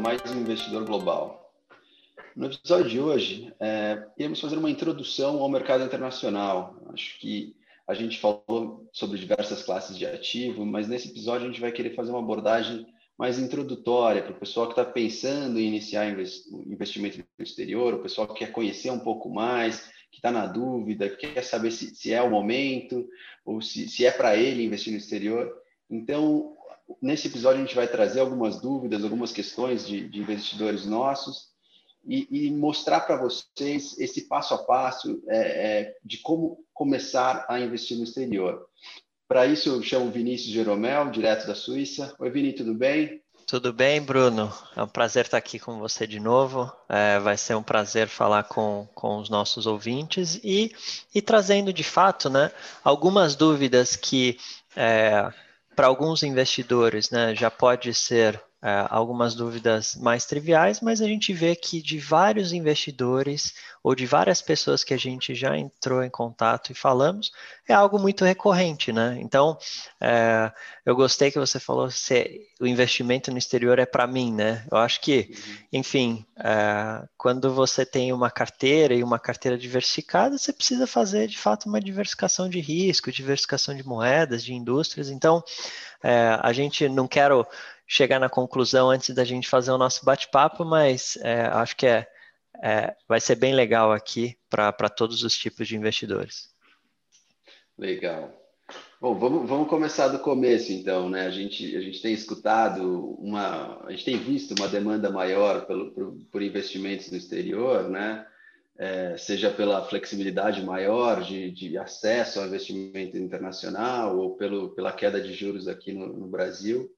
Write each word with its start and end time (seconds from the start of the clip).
mais 0.00 0.22
um 0.32 0.40
investidor 0.40 0.84
global. 0.86 1.52
No 2.34 2.46
episódio 2.46 2.88
de 2.88 2.98
hoje, 2.98 3.52
é, 3.60 4.02
iremos 4.16 4.40
fazer 4.40 4.56
uma 4.56 4.70
introdução 4.70 5.42
ao 5.42 5.48
mercado 5.48 5.84
internacional. 5.84 6.74
Acho 6.90 7.18
que 7.18 7.54
a 7.86 7.92
gente 7.92 8.18
falou 8.18 8.88
sobre 8.92 9.18
diversas 9.18 9.62
classes 9.62 9.98
de 9.98 10.06
ativo, 10.06 10.64
mas 10.64 10.88
nesse 10.88 11.10
episódio 11.10 11.46
a 11.46 11.50
gente 11.50 11.60
vai 11.60 11.70
querer 11.70 11.94
fazer 11.94 12.10
uma 12.10 12.20
abordagem 12.20 12.86
mais 13.18 13.38
introdutória 13.38 14.22
para 14.22 14.32
o 14.32 14.38
pessoal 14.38 14.66
que 14.68 14.72
está 14.72 14.84
pensando 14.84 15.60
em 15.60 15.66
iniciar 15.66 16.08
investimento 16.08 17.18
no 17.18 17.44
exterior, 17.44 17.92
o 17.92 18.02
pessoal 18.02 18.26
que 18.28 18.38
quer 18.38 18.52
conhecer 18.52 18.90
um 18.90 19.00
pouco 19.00 19.28
mais, 19.28 19.90
que 20.10 20.16
está 20.16 20.30
na 20.30 20.46
dúvida, 20.46 21.10
que 21.10 21.26
quer 21.26 21.44
saber 21.44 21.70
se, 21.72 21.94
se, 21.94 22.10
é 22.10 22.22
o 22.22 22.30
momento 22.30 23.06
ou 23.44 23.60
se, 23.60 23.86
se 23.86 24.06
é 24.06 24.10
para 24.10 24.34
ele 24.34 24.64
investir 24.64 24.92
no 24.92 24.98
exterior. 24.98 25.52
Então, 25.90 26.56
nesse 27.00 27.28
episódio 27.28 27.62
a 27.62 27.64
gente 27.64 27.76
vai 27.76 27.88
trazer 27.88 28.20
algumas 28.20 28.60
dúvidas, 28.60 29.02
algumas 29.02 29.32
questões 29.32 29.86
de, 29.86 30.08
de 30.08 30.20
investidores 30.20 30.86
nossos 30.86 31.50
e, 32.04 32.26
e 32.30 32.50
mostrar 32.50 33.00
para 33.00 33.16
vocês 33.16 33.98
esse 33.98 34.22
passo 34.22 34.54
a 34.54 34.58
passo 34.58 35.22
é, 35.28 35.38
é, 35.38 35.96
de 36.04 36.18
como 36.18 36.64
começar 36.72 37.44
a 37.48 37.60
investir 37.60 37.96
no 37.96 38.04
exterior. 38.04 38.66
Para 39.28 39.46
isso, 39.46 39.68
eu 39.68 39.82
chamo 39.82 40.10
Vinícius 40.10 40.52
Jeromel, 40.52 41.10
direto 41.10 41.46
da 41.46 41.54
Suíça. 41.54 42.14
Oi, 42.18 42.30
Vini, 42.30 42.52
tudo 42.52 42.74
bem? 42.74 43.22
Tudo 43.46 43.72
bem, 43.72 44.00
Bruno? 44.00 44.52
É 44.76 44.82
um 44.82 44.88
prazer 44.88 45.24
estar 45.24 45.36
aqui 45.36 45.58
com 45.58 45.78
você 45.78 46.06
de 46.06 46.20
novo. 46.20 46.72
É, 46.88 47.18
vai 47.18 47.36
ser 47.36 47.54
um 47.56 47.62
prazer 47.62 48.08
falar 48.08 48.44
com, 48.44 48.88
com 48.94 49.18
os 49.18 49.28
nossos 49.28 49.66
ouvintes 49.66 50.40
e, 50.42 50.74
e 51.14 51.20
trazendo 51.20 51.72
de 51.72 51.84
fato 51.84 52.30
né, 52.30 52.50
algumas 52.82 53.34
dúvidas 53.34 53.96
que 53.96 54.38
é, 54.76 55.32
para 55.80 55.86
alguns 55.86 56.22
investidores 56.22 57.10
né, 57.10 57.34
já 57.34 57.50
pode 57.50 57.94
ser 57.94 58.38
é, 58.62 58.86
algumas 58.90 59.34
dúvidas 59.34 59.96
mais 59.96 60.26
triviais, 60.26 60.80
mas 60.82 61.00
a 61.00 61.06
gente 61.06 61.32
vê 61.32 61.56
que 61.56 61.80
de 61.80 61.98
vários 61.98 62.52
investidores 62.52 63.54
ou 63.82 63.94
de 63.94 64.04
várias 64.04 64.42
pessoas 64.42 64.84
que 64.84 64.92
a 64.92 64.98
gente 64.98 65.34
já 65.34 65.56
entrou 65.56 66.04
em 66.04 66.10
contato 66.10 66.70
e 66.70 66.74
falamos, 66.74 67.32
é 67.66 67.72
algo 67.72 67.98
muito 67.98 68.22
recorrente, 68.22 68.92
né? 68.92 69.16
Então, 69.18 69.56
é, 69.98 70.52
eu 70.84 70.94
gostei 70.94 71.30
que 71.30 71.38
você 71.38 71.58
falou 71.58 71.90
se 71.90 72.46
o 72.60 72.66
investimento 72.66 73.30
no 73.30 73.38
exterior 73.38 73.78
é 73.78 73.86
para 73.86 74.06
mim, 74.06 74.30
né? 74.30 74.66
Eu 74.70 74.76
acho 74.76 75.00
que, 75.00 75.30
uhum. 75.30 75.56
enfim, 75.72 76.26
é, 76.36 77.08
quando 77.16 77.54
você 77.54 77.86
tem 77.86 78.12
uma 78.12 78.30
carteira 78.30 78.94
e 78.94 79.02
uma 79.02 79.18
carteira 79.18 79.56
diversificada, 79.56 80.36
você 80.36 80.52
precisa 80.52 80.86
fazer 80.86 81.26
de 81.26 81.38
fato 81.38 81.66
uma 81.66 81.80
diversificação 81.80 82.46
de 82.46 82.60
risco, 82.60 83.10
diversificação 83.10 83.74
de 83.74 83.86
moedas, 83.86 84.44
de 84.44 84.52
indústrias. 84.52 85.08
Então, 85.08 85.42
a 86.42 86.52
gente 86.52 86.88
não 86.88 87.06
quero 87.06 87.46
chegar 87.90 88.20
na 88.20 88.28
conclusão 88.28 88.88
antes 88.88 89.12
da 89.12 89.24
gente 89.24 89.48
fazer 89.48 89.72
o 89.72 89.78
nosso 89.78 90.04
bate-papo, 90.04 90.64
mas 90.64 91.18
é, 91.22 91.42
acho 91.46 91.74
que 91.74 91.86
é, 91.88 92.06
é, 92.62 92.94
vai 93.08 93.20
ser 93.20 93.34
bem 93.34 93.52
legal 93.52 93.90
aqui 93.90 94.38
para 94.48 94.88
todos 94.88 95.24
os 95.24 95.36
tipos 95.36 95.66
de 95.66 95.76
investidores. 95.76 96.54
Legal. 97.76 98.32
Bom, 99.00 99.18
vamos, 99.18 99.48
vamos 99.48 99.68
começar 99.68 100.06
do 100.06 100.20
começo, 100.20 100.72
então, 100.72 101.08
né? 101.08 101.26
A 101.26 101.30
gente, 101.30 101.76
a 101.76 101.80
gente 101.80 102.00
tem 102.00 102.12
escutado 102.12 103.16
uma, 103.18 103.84
a 103.84 103.90
gente 103.90 104.04
tem 104.04 104.16
visto 104.16 104.54
uma 104.56 104.68
demanda 104.68 105.10
maior 105.10 105.66
pelo, 105.66 105.90
por, 105.90 106.16
por 106.30 106.42
investimentos 106.42 107.10
no 107.10 107.16
exterior, 107.16 107.88
né? 107.88 108.24
É, 108.78 109.16
seja 109.16 109.50
pela 109.50 109.84
flexibilidade 109.84 110.62
maior 110.62 111.22
de, 111.22 111.50
de, 111.50 111.76
acesso 111.76 112.38
ao 112.38 112.46
investimento 112.46 113.18
internacional 113.18 114.16
ou 114.16 114.36
pelo, 114.36 114.70
pela 114.70 114.92
queda 114.92 115.20
de 115.20 115.34
juros 115.34 115.66
aqui 115.66 115.92
no, 115.92 116.06
no 116.06 116.28
Brasil. 116.28 116.88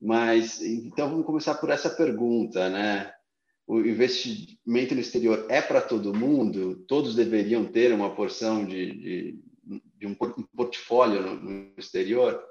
Mas 0.00 0.62
então 0.62 1.10
vamos 1.10 1.26
começar 1.26 1.54
por 1.56 1.68
essa 1.68 1.90
pergunta, 1.90 2.70
né? 2.70 3.12
O 3.66 3.80
investimento 3.80 4.94
no 4.94 5.00
exterior 5.00 5.46
é 5.48 5.60
para 5.60 5.80
todo 5.80 6.14
mundo? 6.14 6.76
Todos 6.88 7.14
deveriam 7.14 7.64
ter 7.66 7.92
uma 7.92 8.14
porção 8.14 8.64
de, 8.64 8.92
de, 8.92 9.38
de 9.96 10.06
um 10.06 10.14
portfólio 10.56 11.22
no, 11.22 11.70
exterior? 11.76 12.42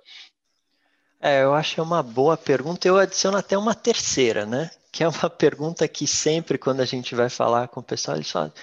É, 1.19 1.43
eu 1.43 1.53
acho 1.53 1.81
é 1.81 1.83
uma 1.83 2.01
boa 2.01 2.37
pergunta. 2.37 2.87
Eu 2.87 2.97
adiciono 2.97 3.35
até 3.35 3.57
uma 3.57 3.75
terceira, 3.75 4.45
né? 4.45 4.69
Que 4.91 5.03
é 5.03 5.07
uma 5.09 5.29
pergunta 5.29 5.87
que 5.87 6.07
sempre, 6.07 6.57
quando 6.57 6.81
a 6.81 6.85
gente 6.85 7.15
vai 7.15 7.29
falar 7.29 7.67
com 7.67 7.79
o 7.79 7.83
pessoal, 7.83 8.15
eles 8.15 8.31
falam: 8.31 8.53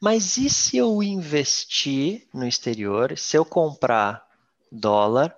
mas 0.00 0.36
e 0.36 0.48
se 0.48 0.76
eu 0.78 1.02
investir 1.02 2.26
no 2.32 2.46
exterior, 2.46 3.18
se 3.18 3.36
eu 3.36 3.44
comprar 3.44 4.24
dólar 4.70 5.36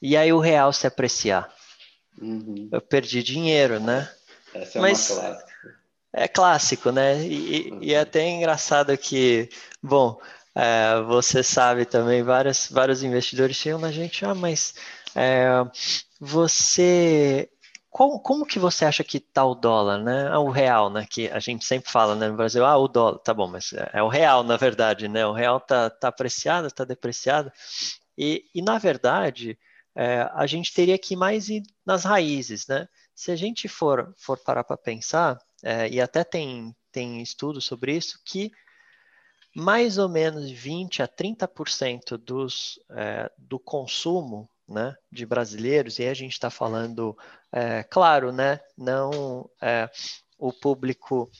e 0.00 0.16
aí 0.16 0.32
o 0.32 0.38
real 0.38 0.72
se 0.72 0.86
apreciar? 0.86 1.52
Uhum. 2.20 2.68
Eu 2.70 2.80
perdi 2.80 3.22
dinheiro, 3.22 3.80
né? 3.80 4.10
Essa 4.54 4.78
é 4.78 4.80
Mas 4.80 5.10
uma 5.10 5.20
clássica. 5.20 5.52
É 6.12 6.28
clássico, 6.28 6.92
né? 6.92 7.26
E, 7.26 7.70
uhum. 7.70 7.78
e 7.82 7.94
é 7.94 8.00
até 8.00 8.28
engraçado 8.28 8.96
que, 8.98 9.48
bom, 9.82 10.20
é, 10.54 11.00
você 11.06 11.42
sabe 11.42 11.84
também, 11.86 12.22
vários, 12.22 12.68
vários 12.70 13.02
investidores 13.02 13.56
chegam 13.56 13.80
na 13.80 13.90
gente, 13.90 14.24
ah, 14.24 14.34
mas 14.34 14.74
é, 15.14 15.48
você 16.20 17.48
como, 17.92 18.18
como, 18.20 18.46
que 18.46 18.58
você 18.58 18.86
acha 18.86 19.04
que 19.04 19.18
está 19.18 19.44
o 19.44 19.54
dólar, 19.54 19.98
né? 19.98 20.28
Ah, 20.30 20.38
o 20.38 20.48
real, 20.50 20.88
né? 20.88 21.06
Que 21.08 21.28
a 21.28 21.38
gente 21.38 21.62
sempre 21.62 21.90
fala 21.90 22.16
né, 22.16 22.26
no 22.26 22.36
Brasil, 22.36 22.64
ah, 22.64 22.76
o 22.78 22.88
dólar, 22.88 23.18
tá 23.18 23.34
bom, 23.34 23.46
mas 23.46 23.70
é, 23.74 23.90
é 23.92 24.02
o 24.02 24.08
real, 24.08 24.42
na 24.42 24.56
verdade, 24.56 25.08
né? 25.08 25.26
O 25.26 25.32
real 25.32 25.60
tá, 25.60 25.90
tá 25.90 26.08
apreciado, 26.08 26.70
tá 26.70 26.84
depreciado. 26.84 27.52
E, 28.16 28.46
e 28.54 28.62
na 28.62 28.78
verdade, 28.78 29.58
é, 29.94 30.28
a 30.32 30.46
gente 30.46 30.72
teria 30.72 30.98
que 30.98 31.14
ir 31.14 31.16
mais 31.16 31.46
nas 31.84 32.04
raízes, 32.04 32.66
né? 32.66 32.88
Se 33.14 33.30
a 33.30 33.36
gente 33.36 33.68
for, 33.68 34.14
for 34.18 34.38
parar 34.38 34.64
para 34.64 34.76
pensar, 34.76 35.38
é, 35.62 35.88
e 35.88 36.00
até 36.00 36.24
tem, 36.24 36.74
tem 36.90 37.20
estudos 37.20 37.64
sobre 37.64 37.96
isso, 37.96 38.18
que 38.24 38.50
mais 39.54 39.98
ou 39.98 40.08
menos 40.08 40.50
20 40.50 41.02
a 41.02 41.08
30% 41.08 42.16
dos, 42.16 42.80
é, 42.90 43.30
do 43.36 43.58
consumo 43.58 44.48
né, 44.66 44.94
de 45.10 45.26
brasileiros, 45.26 45.98
e 45.98 46.06
a 46.06 46.14
gente 46.14 46.32
está 46.32 46.48
falando, 46.48 47.16
é, 47.52 47.82
claro, 47.82 48.32
né, 48.32 48.60
não 48.76 49.48
é, 49.60 49.90
o 50.38 50.52
público 50.52 51.30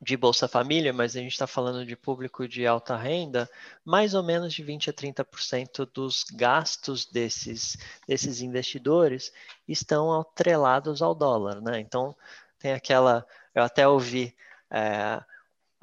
de 0.00 0.16
Bolsa 0.16 0.46
Família, 0.48 0.92
mas 0.92 1.16
a 1.16 1.20
gente 1.20 1.32
está 1.32 1.46
falando 1.46 1.84
de 1.84 1.96
público 1.96 2.46
de 2.46 2.66
alta 2.66 2.96
renda, 2.96 3.48
mais 3.84 4.14
ou 4.14 4.22
menos 4.22 4.52
de 4.52 4.62
20 4.62 4.90
a 4.90 4.92
30% 4.92 5.88
dos 5.92 6.24
gastos 6.24 7.06
desses, 7.06 7.76
desses 8.06 8.40
investidores 8.40 9.32
estão 9.66 10.20
atrelados 10.20 11.02
ao 11.02 11.14
dólar, 11.14 11.60
né? 11.60 11.80
Então 11.80 12.14
tem 12.58 12.72
aquela, 12.72 13.26
eu 13.54 13.62
até 13.62 13.86
ouvi 13.86 14.34
é, 14.70 15.22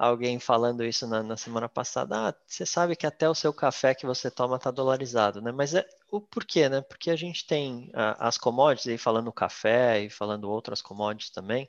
alguém 0.08 0.40
falando 0.40 0.84
isso 0.84 1.06
na, 1.06 1.22
na, 1.22 1.36
semana 1.36 1.68
passada, 1.68 2.28
ah, 2.28 2.34
você 2.44 2.66
sabe 2.66 2.96
que 2.96 3.06
até 3.06 3.28
o 3.28 3.34
seu 3.34 3.52
café 3.52 3.94
que 3.94 4.04
você 4.04 4.30
toma 4.30 4.56
está 4.56 4.70
dolarizado, 4.70 5.40
né? 5.40 5.52
Mas 5.52 5.74
é 5.74 5.86
o 6.10 6.20
porquê, 6.20 6.68
né? 6.68 6.80
Porque 6.80 7.08
a 7.08 7.14
gente 7.14 7.46
tem 7.46 7.88
ah, 7.94 8.16
as 8.18 8.36
commodities, 8.36 8.88
aí 8.88 8.98
falando 8.98 9.32
café 9.32 10.00
e 10.00 10.10
falando 10.10 10.50
outras 10.50 10.82
commodities 10.82 11.30
também, 11.30 11.68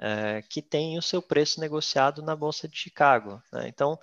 é, 0.00 0.42
que 0.48 0.62
tem 0.62 0.98
o 0.98 1.02
seu 1.02 1.20
preço 1.20 1.60
negociado 1.60 2.22
na 2.22 2.34
Bolsa 2.34 2.66
de 2.66 2.76
Chicago. 2.76 3.42
Né? 3.52 3.68
Então, 3.68 3.98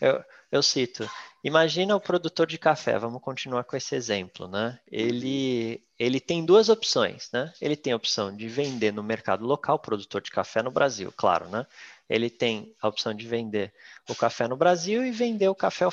eu, 0.00 0.22
eu, 0.52 0.62
cito, 0.62 1.08
imagina 1.42 1.96
o 1.96 2.00
produtor 2.00 2.46
de 2.46 2.58
café, 2.58 2.98
vamos 2.98 3.22
continuar 3.22 3.64
com 3.64 3.74
esse 3.74 3.94
exemplo. 3.94 4.46
Né? 4.46 4.78
Ele, 4.86 5.82
ele 5.98 6.20
tem 6.20 6.44
duas 6.44 6.68
opções. 6.68 7.30
Né? 7.32 7.50
Ele 7.60 7.76
tem 7.76 7.94
a 7.94 7.96
opção 7.96 8.34
de 8.34 8.46
vender 8.46 8.92
no 8.92 9.02
mercado 9.02 9.44
local, 9.46 9.78
produtor 9.78 10.20
de 10.20 10.30
café 10.30 10.62
no 10.62 10.70
Brasil, 10.70 11.12
claro. 11.16 11.48
Né? 11.48 11.66
Ele 12.08 12.30
tem 12.30 12.74
a 12.80 12.88
opção 12.88 13.14
de 13.14 13.26
vender 13.26 13.72
o 14.08 14.14
café 14.14 14.48
no 14.48 14.56
Brasil 14.56 15.04
e 15.04 15.10
vender 15.10 15.48
o 15.48 15.54
café, 15.54 15.86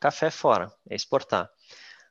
café 0.00 0.30
fora, 0.30 0.72
exportar. 0.90 1.50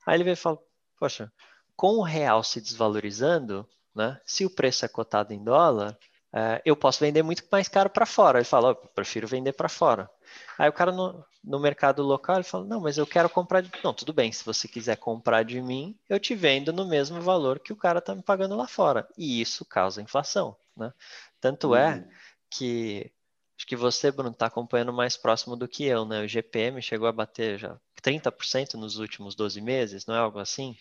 Aí 0.06 0.16
ele 0.16 0.24
vem 0.24 0.34
e 0.34 0.38
fala, 0.38 0.58
poxa, 0.97 1.32
com 1.76 1.97
o 1.97 2.03
real 2.03 2.44
se 2.44 2.61
desvalorizando, 2.61 3.67
né, 3.94 4.20
se 4.26 4.46
o 4.46 4.50
preço 4.50 4.85
é 4.85 4.88
cotado 4.88 5.34
em 5.34 5.44
dólar, 5.44 5.97
é, 6.32 6.61
eu 6.64 6.76
posso 6.76 7.00
vender 7.00 7.23
muito 7.23 7.44
mais 7.52 7.67
caro 7.67 7.90
para 7.90 8.06
fora. 8.06 8.38
Ele 8.38 8.46
fala, 8.46 8.72
oh, 8.72 8.76
prefiro 8.76 9.28
vender 9.28 9.53
para 9.53 9.67
fora. 9.67 10.09
Aí 10.58 10.70
o 10.70 10.73
cara 10.73 10.91
no, 10.91 11.26
no 11.44 11.59
mercado 11.59 12.03
local 12.03 12.35
ele 12.35 12.44
fala, 12.44 12.66
não, 12.66 12.82
mas 12.82 12.97
eu 12.97 13.08
quero 13.08 13.29
comprar. 13.29 13.61
De... 13.61 13.72
Não, 13.84 13.94
tudo 13.94 14.14
bem, 14.14 14.32
se 14.32 14.46
você 14.46 14.67
quiser 14.67 14.97
comprar 14.97 15.44
de 15.44 15.59
mim, 15.61 15.97
eu 16.08 16.20
te 16.20 16.35
vendo 16.35 16.72
no 16.72 16.88
mesmo 16.88 17.20
valor 17.20 17.59
que 17.59 17.73
o 17.73 17.76
cara 17.76 18.00
está 18.00 18.14
me 18.14 18.22
pagando 18.22 18.56
lá 18.56 18.67
fora. 18.67 19.08
E 19.17 19.41
isso 19.41 19.66
causa 19.66 20.02
inflação, 20.02 20.56
né? 20.78 20.94
Tanto 21.41 21.76
é 21.76 21.88
uhum. 21.88 21.94
é 21.94 22.08
que 22.50 23.11
acho 23.59 23.67
que 23.67 23.76
você, 23.76 24.09
Bruno, 24.09 24.32
está 24.32 24.46
acompanhando 24.46 24.94
mais 24.94 25.17
próximo 25.17 25.53
do 25.53 25.67
que 25.67 25.84
eu, 25.84 26.06
né? 26.06 26.23
O 26.23 26.28
GPM 26.28 26.82
chegou 26.82 27.09
a 27.09 27.11
bater 27.11 27.59
já 27.59 27.78
30% 28.02 28.76
nos 28.76 28.97
últimos 28.97 29.35
12 29.35 29.59
meses, 29.59 30.06
não 30.06 30.16
é 30.16 30.20
algo 30.20 30.40
assim? 30.40 30.78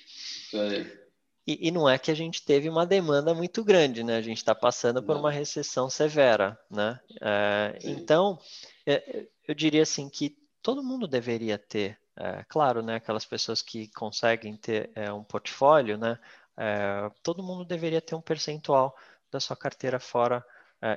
É. 0.54 1.08
E, 1.44 1.68
e, 1.68 1.70
não 1.72 1.88
é 1.88 1.98
que 1.98 2.10
a 2.10 2.14
gente 2.14 2.44
teve 2.44 2.68
uma 2.68 2.86
demanda 2.86 3.34
muito 3.34 3.64
grande, 3.64 4.04
né? 4.04 4.16
A 4.16 4.22
gente 4.22 4.36
está 4.36 4.54
passando 4.54 5.02
por 5.02 5.16
uma 5.16 5.30
recessão 5.30 5.90
severa, 5.90 6.56
né? 6.70 7.00
É, 7.20 7.78
então, 7.82 8.38
é, 8.86 9.26
eu 9.48 9.54
diria 9.56 9.82
assim 9.82 10.08
que 10.08 10.38
todo 10.62 10.84
mundo 10.84 11.08
deveria 11.08 11.58
ter, 11.58 11.98
é, 12.16 12.44
claro, 12.48 12.80
né? 12.80 12.96
Aquelas 12.96 13.24
pessoas 13.24 13.60
que 13.60 13.88
conseguem 13.88 14.56
ter 14.56 14.92
é, 14.94 15.12
um 15.12 15.24
portfólio, 15.24 15.98
né? 15.98 16.16
É, 16.56 17.10
todo 17.24 17.42
mundo 17.42 17.64
deveria 17.64 18.00
ter 18.00 18.14
um 18.14 18.20
percentual 18.20 18.96
da 19.32 19.40
sua 19.40 19.56
carteira 19.56 19.98
fora 19.98 20.44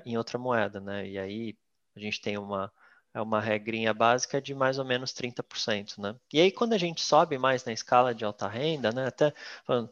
em 0.06 0.16
outra 0.16 0.38
moeda, 0.38 0.80
né? 0.80 1.08
E 1.08 1.18
aí 1.18 1.56
a 1.96 2.00
gente 2.00 2.22
tem 2.22 2.38
uma, 2.38 2.72
é 3.14 3.22
uma 3.22 3.42
regrinha 3.42 3.94
básica 3.94 4.42
de 4.42 4.54
mais 4.54 4.80
ou 4.80 4.86
menos 4.86 5.14
30%, 5.14 6.00
né? 6.00 6.16
E 6.34 6.40
aí 6.40 6.52
quando 6.52 6.74
a 6.74 6.78
gente 6.78 7.02
sobe 7.02 7.38
mais 7.38 7.66
na 7.66 7.74
escala 7.74 8.14
de 8.16 8.26
alta 8.26 8.48
renda, 8.48 8.92
né? 8.92 9.08
Até 9.08 9.34
falando 9.66 9.92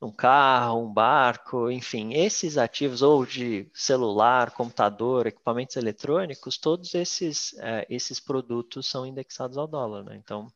um 0.00 0.10
carro, 0.10 0.80
um 0.84 0.92
barco, 0.92 1.70
enfim, 1.70 2.12
esses 2.14 2.58
ativos 2.58 3.02
ou 3.02 3.24
de 3.24 3.70
celular, 3.72 4.50
computador, 4.50 5.26
equipamentos 5.26 5.76
eletrônicos, 5.76 6.58
todos 6.58 6.94
esses, 6.94 7.54
é, 7.58 7.86
esses 7.88 8.18
produtos 8.18 8.88
são 8.88 9.06
indexados 9.06 9.56
ao 9.56 9.66
dólar, 9.68 10.04
né? 10.04 10.16
Então 10.16 10.52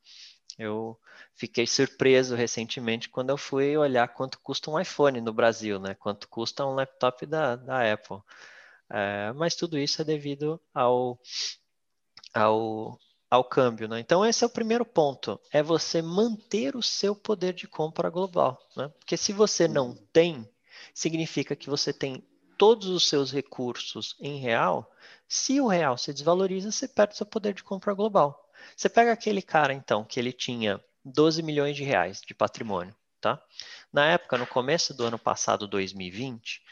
eu 0.59 0.99
fiquei 1.35 1.67
surpreso 1.67 2.35
recentemente 2.35 3.09
quando 3.09 3.31
eu 3.31 3.37
fui 3.37 3.77
olhar 3.77 4.09
quanto 4.09 4.41
custa 4.41 4.71
um 4.71 4.81
iPhone 4.81 5.21
no 5.21 5.33
Brasil, 5.33 5.79
né? 5.79 5.94
Quanto 5.94 6.29
custa 6.29 6.65
um 6.67 6.75
laptop 6.75 7.25
da, 7.27 7.56
da 7.56 7.93
Apple. 7.93 8.19
É, 8.91 9.33
mas 9.33 9.55
tudo 9.55 9.79
isso 9.79 10.00
é 10.00 10.05
devido 10.05 10.61
ao, 10.73 11.19
ao, 12.33 12.99
ao 13.31 13.44
câmbio, 13.44 13.88
né? 13.88 14.00
Então 14.00 14.25
esse 14.25 14.44
é 14.44 14.47
o 14.47 14.50
primeiro 14.50 14.85
ponto, 14.85 15.41
é 15.53 15.62
você 15.62 16.00
manter 16.00 16.77
o 16.77 16.83
seu 16.83 17.15
poder 17.15 17.53
de 17.53 17.67
compra 17.67 18.09
global, 18.09 18.59
né? 18.77 18.88
Porque 18.99 19.17
se 19.17 19.33
você 19.33 19.67
não 19.67 19.94
tem, 20.12 20.49
significa 20.94 21.56
que 21.56 21.69
você 21.69 21.93
tem 21.93 22.25
todos 22.56 22.88
os 22.88 23.09
seus 23.09 23.33
recursos 23.33 24.17
em 24.21 24.38
real. 24.38 24.91
Se 25.29 25.61
o 25.61 25.67
real 25.67 25.99
se 25.99 26.12
desvaloriza, 26.12 26.71
você 26.71 26.88
perde 26.88 27.17
seu 27.17 27.27
poder 27.27 27.55
de 27.55 27.62
compra 27.62 27.93
global. 27.93 28.50
Você 28.77 28.88
pega 28.88 29.12
aquele 29.12 29.43
cara, 29.43 29.73
então, 29.73 30.05
que 30.05 30.19
ele 30.19 30.33
tinha 30.33 30.81
12 31.05 31.43
milhões 31.43 31.77
de 31.77 31.85
reais 31.85 32.21
de 32.21 32.35
patrimônio, 32.35 32.94
tá? 33.21 33.41
Na 33.93 34.06
época, 34.06 34.38
no 34.38 34.47
começo 34.47 34.94
do 34.94 35.05
ano 35.05 35.19
passado, 35.19 35.69
2020, 35.69 36.62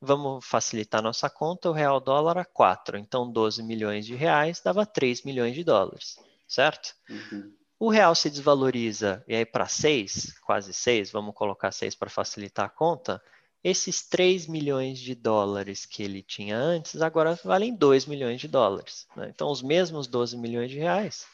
vamos 0.00 0.44
facilitar 0.44 1.02
nossa 1.02 1.28
conta, 1.28 1.70
o 1.70 1.72
real 1.72 2.00
dólar 2.00 2.38
a 2.38 2.44
4. 2.44 2.98
Então, 2.98 3.30
12 3.30 3.62
milhões 3.62 4.06
de 4.06 4.14
reais 4.14 4.60
dava 4.60 4.86
3 4.86 5.22
milhões 5.22 5.54
de 5.54 5.64
dólares, 5.64 6.18
certo? 6.46 6.94
Uhum. 7.08 7.52
O 7.78 7.90
real 7.90 8.14
se 8.14 8.28
desvaloriza 8.28 9.24
e 9.28 9.34
aí 9.34 9.46
para 9.46 9.66
6, 9.66 10.40
quase 10.40 10.74
6, 10.74 11.12
vamos 11.12 11.34
colocar 11.34 11.70
6 11.70 11.94
para 11.94 12.10
facilitar 12.10 12.66
a 12.66 12.70
conta, 12.70 13.22
esses 13.62 14.02
3 14.02 14.46
milhões 14.46 14.98
de 14.98 15.14
dólares 15.14 15.84
que 15.84 16.02
ele 16.02 16.22
tinha 16.22 16.56
antes, 16.56 17.00
agora 17.02 17.38
valem 17.44 17.74
2 17.74 18.06
milhões 18.06 18.40
de 18.40 18.48
dólares. 18.48 19.06
Né? 19.16 19.30
Então, 19.34 19.50
os 19.50 19.62
mesmos 19.62 20.06
12 20.06 20.36
milhões 20.36 20.70
de 20.70 20.78
reais, 20.78 21.26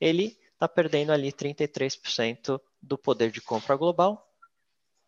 ele 0.00 0.36
está 0.52 0.68
perdendo 0.68 1.12
ali 1.12 1.32
33% 1.32 2.60
do 2.80 2.96
poder 2.96 3.30
de 3.30 3.40
compra 3.40 3.76
global, 3.76 4.28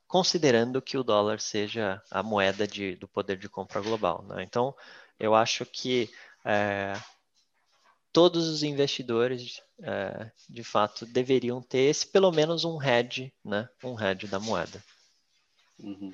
considerando 0.06 0.80
que 0.80 0.96
o 0.96 1.02
dólar 1.02 1.40
seja 1.40 2.02
a 2.10 2.22
moeda 2.22 2.66
de, 2.66 2.96
do 2.96 3.08
poder 3.08 3.36
de 3.36 3.48
compra 3.48 3.80
global. 3.80 4.24
Né? 4.28 4.42
Então, 4.42 4.74
eu 5.18 5.34
acho 5.34 5.64
que 5.66 6.10
é, 6.44 6.94
todos 8.12 8.48
os 8.48 8.62
investidores, 8.62 9.62
é, 9.82 10.30
de 10.48 10.62
fato, 10.62 11.04
deveriam 11.04 11.60
ter 11.60 11.90
esse 11.90 12.06
pelo 12.06 12.30
menos 12.30 12.64
um 12.64 12.82
hedge, 12.82 13.32
né? 13.44 13.68
um 13.82 14.00
hedge 14.00 14.26
da 14.26 14.38
moeda. 14.38 14.82
Uhum. 15.78 16.12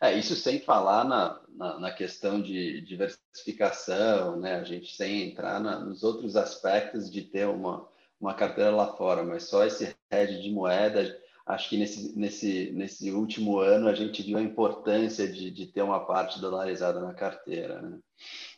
É, 0.00 0.18
isso 0.18 0.34
sem 0.34 0.60
falar 0.60 1.04
na, 1.04 1.40
na, 1.48 1.78
na, 1.78 1.90
questão 1.90 2.40
de 2.40 2.80
diversificação, 2.80 4.36
né? 4.40 4.54
A 4.54 4.64
gente 4.64 4.96
sem 4.96 5.28
entrar 5.28 5.60
na, 5.60 5.78
nos 5.78 6.02
outros 6.02 6.36
aspectos 6.36 7.10
de 7.10 7.20
ter 7.20 7.46
uma, 7.46 7.86
uma 8.18 8.32
carteira 8.32 8.70
lá 8.70 8.96
fora, 8.96 9.22
mas 9.22 9.44
só 9.44 9.62
esse 9.62 9.94
hedge 10.10 10.40
de 10.40 10.50
moeda, 10.50 11.20
acho 11.46 11.68
que 11.68 11.76
nesse, 11.76 12.16
nesse, 12.18 12.70
nesse 12.72 13.10
último 13.10 13.58
ano 13.58 13.88
a 13.88 13.94
gente 13.94 14.22
viu 14.22 14.38
a 14.38 14.42
importância 14.42 15.30
de, 15.30 15.50
de 15.50 15.66
ter 15.66 15.82
uma 15.82 16.06
parte 16.06 16.40
dolarizada 16.40 17.00
na 17.00 17.14
carteira, 17.14 17.80
né? 17.82 17.98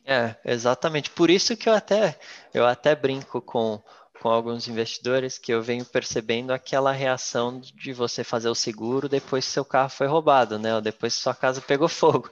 É, 0.05 0.35
exatamente. 0.45 1.11
Por 1.11 1.31
isso 1.31 1.57
que 1.57 1.69
eu 1.69 1.73
até, 1.73 2.19
eu 2.53 2.67
até 2.67 2.95
brinco 2.95 3.41
com 3.41 3.81
com 4.23 4.29
alguns 4.29 4.69
investidores 4.69 5.37
que 5.37 5.53
eu 5.53 5.61
venho 5.61 5.85
percebendo 5.85 6.53
aquela 6.53 6.93
reação 6.93 7.59
de 7.61 7.93
você 7.93 8.23
fazer 8.23 8.49
o 8.49 8.55
seguro 8.55 9.09
depois 9.09 9.45
que 9.45 9.51
seu 9.51 9.65
carro 9.65 9.89
foi 9.91 10.07
roubado, 10.07 10.61
né? 10.61 10.73
Ou 10.77 10.81
depois 10.81 11.17
que 11.17 11.23
sua 11.23 11.35
casa 11.35 11.61
pegou 11.61 11.89
fogo. 11.91 12.31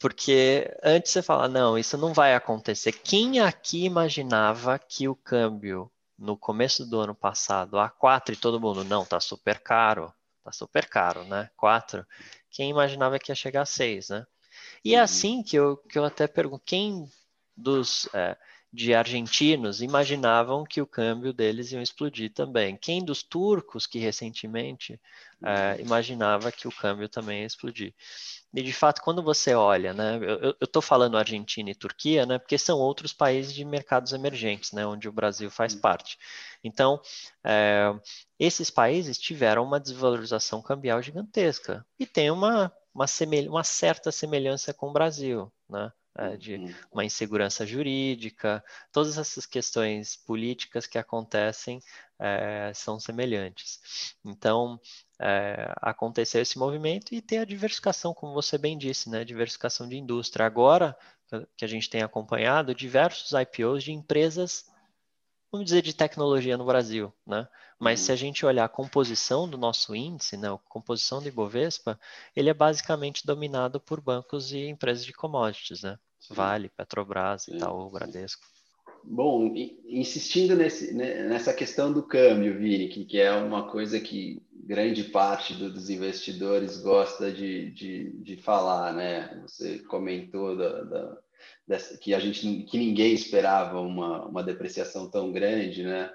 Porque 0.00 0.68
antes 0.82 1.12
você 1.12 1.22
fala, 1.22 1.48
não, 1.48 1.78
isso 1.78 1.96
não 1.96 2.12
vai 2.12 2.34
acontecer. 2.34 2.90
Quem 2.90 3.38
aqui 3.38 3.84
imaginava 3.84 4.76
que 4.76 5.08
o 5.08 5.14
câmbio 5.14 5.88
no 6.24 6.36
começo 6.36 6.86
do 6.86 6.98
ano 6.98 7.14
passado, 7.14 7.78
a 7.78 7.88
4 7.88 8.34
e 8.34 8.36
todo 8.36 8.60
mundo, 8.60 8.82
não, 8.82 9.04
tá 9.04 9.20
super 9.20 9.60
caro, 9.60 10.12
tá 10.42 10.50
super 10.50 10.88
caro, 10.88 11.22
né? 11.24 11.50
4. 11.56 12.04
Quem 12.50 12.70
imaginava 12.70 13.18
que 13.18 13.30
ia 13.30 13.36
chegar 13.36 13.62
a 13.62 13.66
6, 13.66 14.08
né? 14.08 14.26
E 14.84 14.94
é 14.94 14.98
uhum. 14.98 15.04
assim 15.04 15.42
que 15.42 15.56
eu, 15.56 15.76
que 15.76 15.98
eu 15.98 16.04
até 16.04 16.26
pergunto, 16.26 16.62
quem 16.64 17.08
dos... 17.56 18.08
É, 18.14 18.36
de 18.74 18.92
argentinos 18.92 19.80
imaginavam 19.80 20.64
que 20.64 20.82
o 20.82 20.86
câmbio 20.86 21.32
deles 21.32 21.70
ia 21.70 21.80
explodir 21.80 22.32
também. 22.32 22.76
Quem 22.76 23.04
dos 23.04 23.22
turcos 23.22 23.86
que 23.86 24.00
recentemente 24.00 24.94
uh, 25.40 25.80
imaginava 25.80 26.50
que 26.50 26.66
o 26.66 26.72
câmbio 26.72 27.08
também 27.08 27.42
ia 27.42 27.46
explodir? 27.46 27.94
E 28.52 28.62
de 28.62 28.72
fato, 28.72 29.00
quando 29.00 29.22
você 29.22 29.54
olha, 29.54 29.94
né, 29.94 30.18
eu 30.40 30.56
estou 30.60 30.82
falando 30.82 31.16
Argentina 31.16 31.70
e 31.70 31.74
Turquia, 31.74 32.26
né, 32.26 32.36
porque 32.36 32.58
são 32.58 32.78
outros 32.80 33.12
países 33.12 33.54
de 33.54 33.64
mercados 33.64 34.12
emergentes, 34.12 34.72
né, 34.72 34.84
onde 34.84 35.08
o 35.08 35.12
Brasil 35.12 35.50
faz 35.52 35.72
parte. 35.76 36.18
Então, 36.62 37.00
é, 37.44 37.94
esses 38.40 38.70
países 38.70 39.18
tiveram 39.18 39.62
uma 39.62 39.78
desvalorização 39.78 40.60
cambial 40.60 41.00
gigantesca 41.00 41.86
e 41.96 42.06
tem 42.06 42.28
uma, 42.28 42.72
uma, 42.92 43.06
uma 43.48 43.64
certa 43.64 44.10
semelhança 44.10 44.74
com 44.74 44.88
o 44.88 44.92
Brasil, 44.92 45.52
né? 45.68 45.92
É, 46.16 46.36
de 46.36 46.54
uhum. 46.54 46.74
uma 46.92 47.04
insegurança 47.04 47.66
jurídica, 47.66 48.64
todas 48.92 49.18
essas 49.18 49.46
questões 49.46 50.16
políticas 50.16 50.86
que 50.86 50.98
acontecem 50.98 51.80
é, 52.18 52.72
são 52.74 53.00
semelhantes. 53.00 54.14
Então, 54.24 54.80
é, 55.20 55.72
aconteceu 55.80 56.40
esse 56.42 56.58
movimento 56.58 57.14
e 57.14 57.20
tem 57.20 57.38
a 57.38 57.44
diversificação, 57.44 58.14
como 58.14 58.32
você 58.32 58.56
bem 58.56 58.78
disse, 58.78 59.10
né? 59.10 59.24
Diversificação 59.24 59.88
de 59.88 59.96
indústria. 59.96 60.46
Agora 60.46 60.96
que 61.56 61.64
a 61.64 61.68
gente 61.68 61.90
tem 61.90 62.02
acompanhado 62.02 62.74
diversos 62.74 63.32
IPOs 63.32 63.82
de 63.82 63.92
empresas, 63.92 64.66
vamos 65.50 65.66
dizer, 65.66 65.82
de 65.82 65.94
tecnologia 65.94 66.56
no 66.56 66.64
Brasil, 66.64 67.12
né? 67.26 67.48
Mas 67.78 68.00
se 68.00 68.10
a 68.10 68.14
uhum. 68.14 68.18
gente 68.18 68.46
olhar 68.46 68.64
a 68.64 68.68
composição 68.68 69.48
do 69.48 69.58
nosso 69.58 69.94
índice, 69.94 70.36
né, 70.36 70.52
a 70.52 70.58
composição 70.68 71.20
do 71.20 71.28
Ibovespa, 71.28 71.98
ele 72.34 72.48
é 72.48 72.54
basicamente 72.54 73.26
dominado 73.26 73.80
por 73.80 74.00
bancos 74.00 74.52
e 74.52 74.68
empresas 74.68 75.04
de 75.04 75.12
commodities, 75.12 75.82
né? 75.82 75.98
Vale, 76.30 76.70
Petrobras, 76.70 77.48
Itaú, 77.48 77.90
Bradesco. 77.90 78.44
Bom, 79.06 79.52
insistindo 79.86 80.56
nesse, 80.56 80.94
né, 80.94 81.28
nessa 81.28 81.52
questão 81.52 81.92
do 81.92 82.02
câmbio, 82.02 82.58
Vini, 82.58 82.88
que, 82.88 83.04
que 83.04 83.20
é 83.20 83.30
uma 83.32 83.68
coisa 83.68 84.00
que 84.00 84.42
grande 84.50 85.04
parte 85.04 85.52
do, 85.54 85.70
dos 85.70 85.90
investidores 85.90 86.80
gosta 86.80 87.30
de, 87.30 87.70
de, 87.72 88.10
de, 88.22 88.36
falar, 88.38 88.94
né? 88.94 89.42
Você 89.42 89.80
comentou 89.80 90.56
da, 90.56 90.84
da, 90.84 91.18
dessa, 91.68 91.98
que 91.98 92.14
a 92.14 92.18
gente 92.18 92.62
que 92.62 92.78
ninguém 92.78 93.12
esperava 93.12 93.78
uma, 93.78 94.24
uma 94.24 94.42
depreciação 94.42 95.10
tão 95.10 95.30
grande, 95.30 95.82
né? 95.82 96.10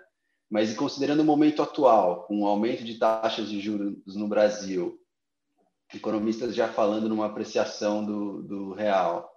Mas 0.49 0.73
considerando 0.73 1.19
o 1.19 1.25
momento 1.25 1.61
atual, 1.61 2.23
com 2.23 2.41
o 2.41 2.47
aumento 2.47 2.83
de 2.83 2.97
taxas 2.97 3.47
de 3.47 3.61
juros 3.61 4.15
no 4.15 4.27
Brasil, 4.27 4.99
economistas 5.93 6.55
já 6.55 6.67
falando 6.67 7.07
numa 7.07 7.27
apreciação 7.27 8.03
do, 8.03 8.41
do 8.41 8.73
real, 8.73 9.29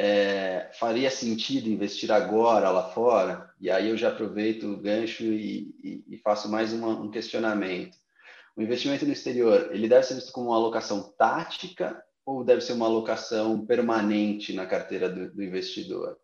é, 0.00 0.70
faria 0.78 1.10
sentido 1.10 1.68
investir 1.68 2.12
agora 2.12 2.70
lá 2.70 2.84
fora? 2.90 3.52
E 3.60 3.68
aí 3.68 3.88
eu 3.88 3.96
já 3.96 4.10
aproveito 4.10 4.62
o 4.62 4.76
gancho 4.76 5.24
e, 5.24 5.74
e, 5.82 6.04
e 6.08 6.18
faço 6.18 6.48
mais 6.48 6.72
uma, 6.72 6.90
um 6.90 7.10
questionamento. 7.10 7.96
O 8.56 8.62
investimento 8.62 9.04
no 9.04 9.12
exterior, 9.12 9.70
ele 9.72 9.88
deve 9.88 10.06
ser 10.06 10.14
visto 10.14 10.30
como 10.30 10.50
uma 10.50 10.56
alocação 10.56 11.12
tática 11.18 12.00
ou 12.24 12.44
deve 12.44 12.60
ser 12.60 12.74
uma 12.74 12.86
alocação 12.86 13.66
permanente 13.66 14.52
na 14.52 14.66
carteira 14.66 15.08
do, 15.08 15.34
do 15.34 15.42
investidor? 15.42 16.16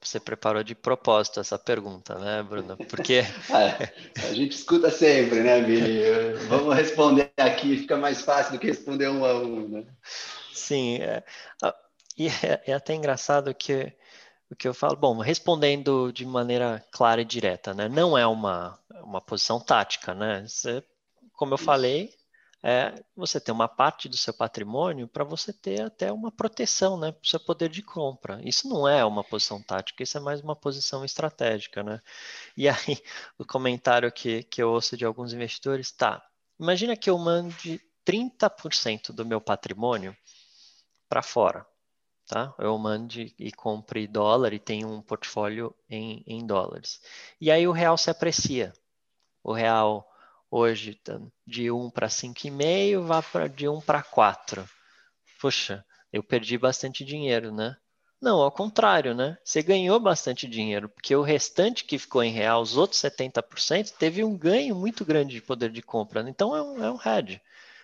Você 0.00 0.18
preparou 0.18 0.62
de 0.62 0.74
propósito 0.74 1.40
essa 1.40 1.58
pergunta, 1.58 2.14
né, 2.18 2.42
Bruno? 2.42 2.78
Porque. 2.88 3.24
é, 3.50 3.92
a 4.26 4.32
gente 4.32 4.52
escuta 4.52 4.90
sempre, 4.90 5.40
né, 5.40 5.60
Vini? 5.60 6.02
Vamos 6.48 6.74
responder 6.74 7.30
aqui, 7.36 7.76
fica 7.76 7.96
mais 7.98 8.22
fácil 8.22 8.52
do 8.52 8.58
que 8.58 8.68
responder 8.68 9.08
um 9.08 9.22
a 9.24 9.34
um, 9.34 9.68
né? 9.68 9.84
Sim, 10.54 10.98
é, 10.98 11.24
e 12.20 12.28
é, 12.28 12.62
é, 12.66 12.72
até 12.74 12.94
engraçado 12.94 13.54
que 13.54 13.96
o 14.50 14.54
que 14.54 14.68
eu 14.68 14.74
falo, 14.74 14.94
bom, 14.94 15.18
respondendo 15.20 16.12
de 16.12 16.26
maneira 16.26 16.84
clara 16.90 17.22
e 17.22 17.24
direta, 17.24 17.72
né? 17.72 17.88
Não 17.88 18.18
é 18.18 18.26
uma, 18.26 18.78
uma 19.02 19.22
posição 19.22 19.58
tática, 19.58 20.14
né? 20.14 20.46
Você, 20.46 20.84
como 21.32 21.54
eu 21.54 21.58
falei, 21.58 22.12
é, 22.62 22.92
você 23.16 23.40
tem 23.40 23.54
uma 23.54 23.68
parte 23.68 24.06
do 24.06 24.18
seu 24.18 24.34
patrimônio 24.34 25.08
para 25.08 25.24
você 25.24 25.50
ter 25.50 25.80
até 25.80 26.12
uma 26.12 26.30
proteção, 26.30 26.98
né, 26.98 27.10
para 27.10 27.22
o 27.22 27.26
seu 27.26 27.40
poder 27.40 27.70
de 27.70 27.82
compra. 27.82 28.38
Isso 28.44 28.68
não 28.68 28.86
é 28.86 29.02
uma 29.02 29.24
posição 29.24 29.62
tática, 29.62 30.02
isso 30.02 30.18
é 30.18 30.20
mais 30.20 30.42
uma 30.42 30.54
posição 30.54 31.02
estratégica, 31.02 31.82
né? 31.82 32.02
E 32.54 32.68
aí, 32.68 32.76
o 33.38 33.46
comentário 33.46 34.12
que, 34.12 34.42
que 34.42 34.62
eu 34.62 34.70
ouço 34.70 34.94
de 34.94 35.06
alguns 35.06 35.32
investidores, 35.32 35.90
tá, 35.90 36.22
imagina 36.58 36.94
que 36.98 37.08
eu 37.08 37.16
mande 37.16 37.80
30% 38.04 39.12
do 39.12 39.24
meu 39.24 39.40
patrimônio 39.40 40.14
para 41.08 41.22
fora, 41.22 41.66
tá? 42.30 42.54
Eu 42.58 42.78
mande 42.78 43.34
e 43.36 43.50
compre 43.50 44.06
dólar 44.06 44.52
e 44.52 44.60
tenho 44.60 44.88
um 44.88 45.02
portfólio 45.02 45.74
em, 45.88 46.22
em 46.24 46.46
dólares. 46.46 47.02
E 47.40 47.50
aí 47.50 47.66
o 47.66 47.72
real 47.72 47.98
se 47.98 48.08
aprecia. 48.08 48.72
O 49.42 49.52
real 49.52 50.08
hoje 50.48 50.94
tá 50.94 51.20
de 51.44 51.72
1 51.72 51.90
para 51.90 52.06
5,5, 52.06 53.02
vai 53.02 53.20
para 53.20 53.48
de 53.48 53.68
1 53.68 53.80
para 53.80 54.00
4. 54.04 54.64
Puxa, 55.40 55.84
eu 56.12 56.22
perdi 56.22 56.56
bastante 56.56 57.04
dinheiro, 57.04 57.52
né? 57.52 57.76
Não, 58.20 58.40
ao 58.40 58.52
contrário, 58.52 59.12
né? 59.12 59.36
Você 59.42 59.60
ganhou 59.60 59.98
bastante 59.98 60.46
dinheiro, 60.46 60.88
porque 60.88 61.16
o 61.16 61.22
restante 61.22 61.84
que 61.84 61.98
ficou 61.98 62.22
em 62.22 62.30
real, 62.30 62.62
os 62.62 62.76
outros 62.76 63.00
70%, 63.00 63.92
teve 63.98 64.22
um 64.22 64.36
ganho 64.36 64.76
muito 64.76 65.04
grande 65.04 65.34
de 65.34 65.42
poder 65.42 65.70
de 65.72 65.82
compra. 65.82 66.22
Né? 66.22 66.30
Então 66.30 66.54
é 66.54 66.62
um, 66.62 66.84
é 66.84 66.92
um 66.92 66.98
hedge. 67.04 67.40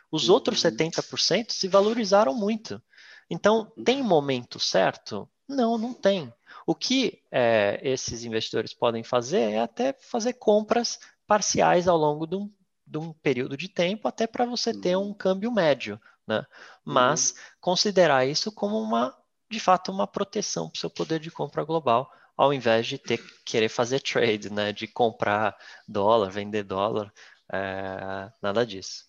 Os 0.08 0.28
outros 0.28 0.60
70% 0.60 1.50
se 1.50 1.66
valorizaram 1.66 2.32
muito. 2.32 2.80
Então, 3.28 3.72
tem 3.84 4.02
momento 4.02 4.58
certo? 4.58 5.28
Não, 5.48 5.78
não 5.78 5.94
tem. 5.94 6.32
O 6.66 6.74
que 6.74 7.22
é, 7.30 7.80
esses 7.82 8.24
investidores 8.24 8.74
podem 8.74 9.04
fazer 9.04 9.52
é 9.52 9.60
até 9.60 9.92
fazer 9.92 10.34
compras 10.34 10.98
parciais 11.26 11.86
ao 11.86 11.96
longo 11.96 12.26
de 12.26 12.36
um, 12.36 12.52
de 12.86 12.98
um 12.98 13.12
período 13.12 13.56
de 13.56 13.68
tempo, 13.68 14.08
até 14.08 14.26
para 14.26 14.44
você 14.44 14.72
ter 14.72 14.96
um 14.96 15.14
câmbio 15.14 15.50
médio. 15.52 16.00
Né? 16.26 16.44
Mas 16.84 17.30
uhum. 17.30 17.36
considerar 17.60 18.26
isso 18.26 18.50
como 18.50 18.80
uma, 18.80 19.16
de 19.50 19.60
fato, 19.60 19.92
uma 19.92 20.06
proteção 20.06 20.68
para 20.68 20.76
o 20.76 20.80
seu 20.80 20.90
poder 20.90 21.20
de 21.20 21.30
compra 21.30 21.62
global, 21.64 22.10
ao 22.36 22.52
invés 22.52 22.86
de 22.86 22.98
ter 22.98 23.18
querer 23.44 23.68
fazer 23.68 24.00
trade, 24.00 24.52
né? 24.52 24.72
de 24.72 24.88
comprar 24.88 25.56
dólar, 25.86 26.30
vender 26.30 26.64
dólar, 26.64 27.12
é, 27.52 28.30
nada 28.42 28.66
disso. 28.66 29.04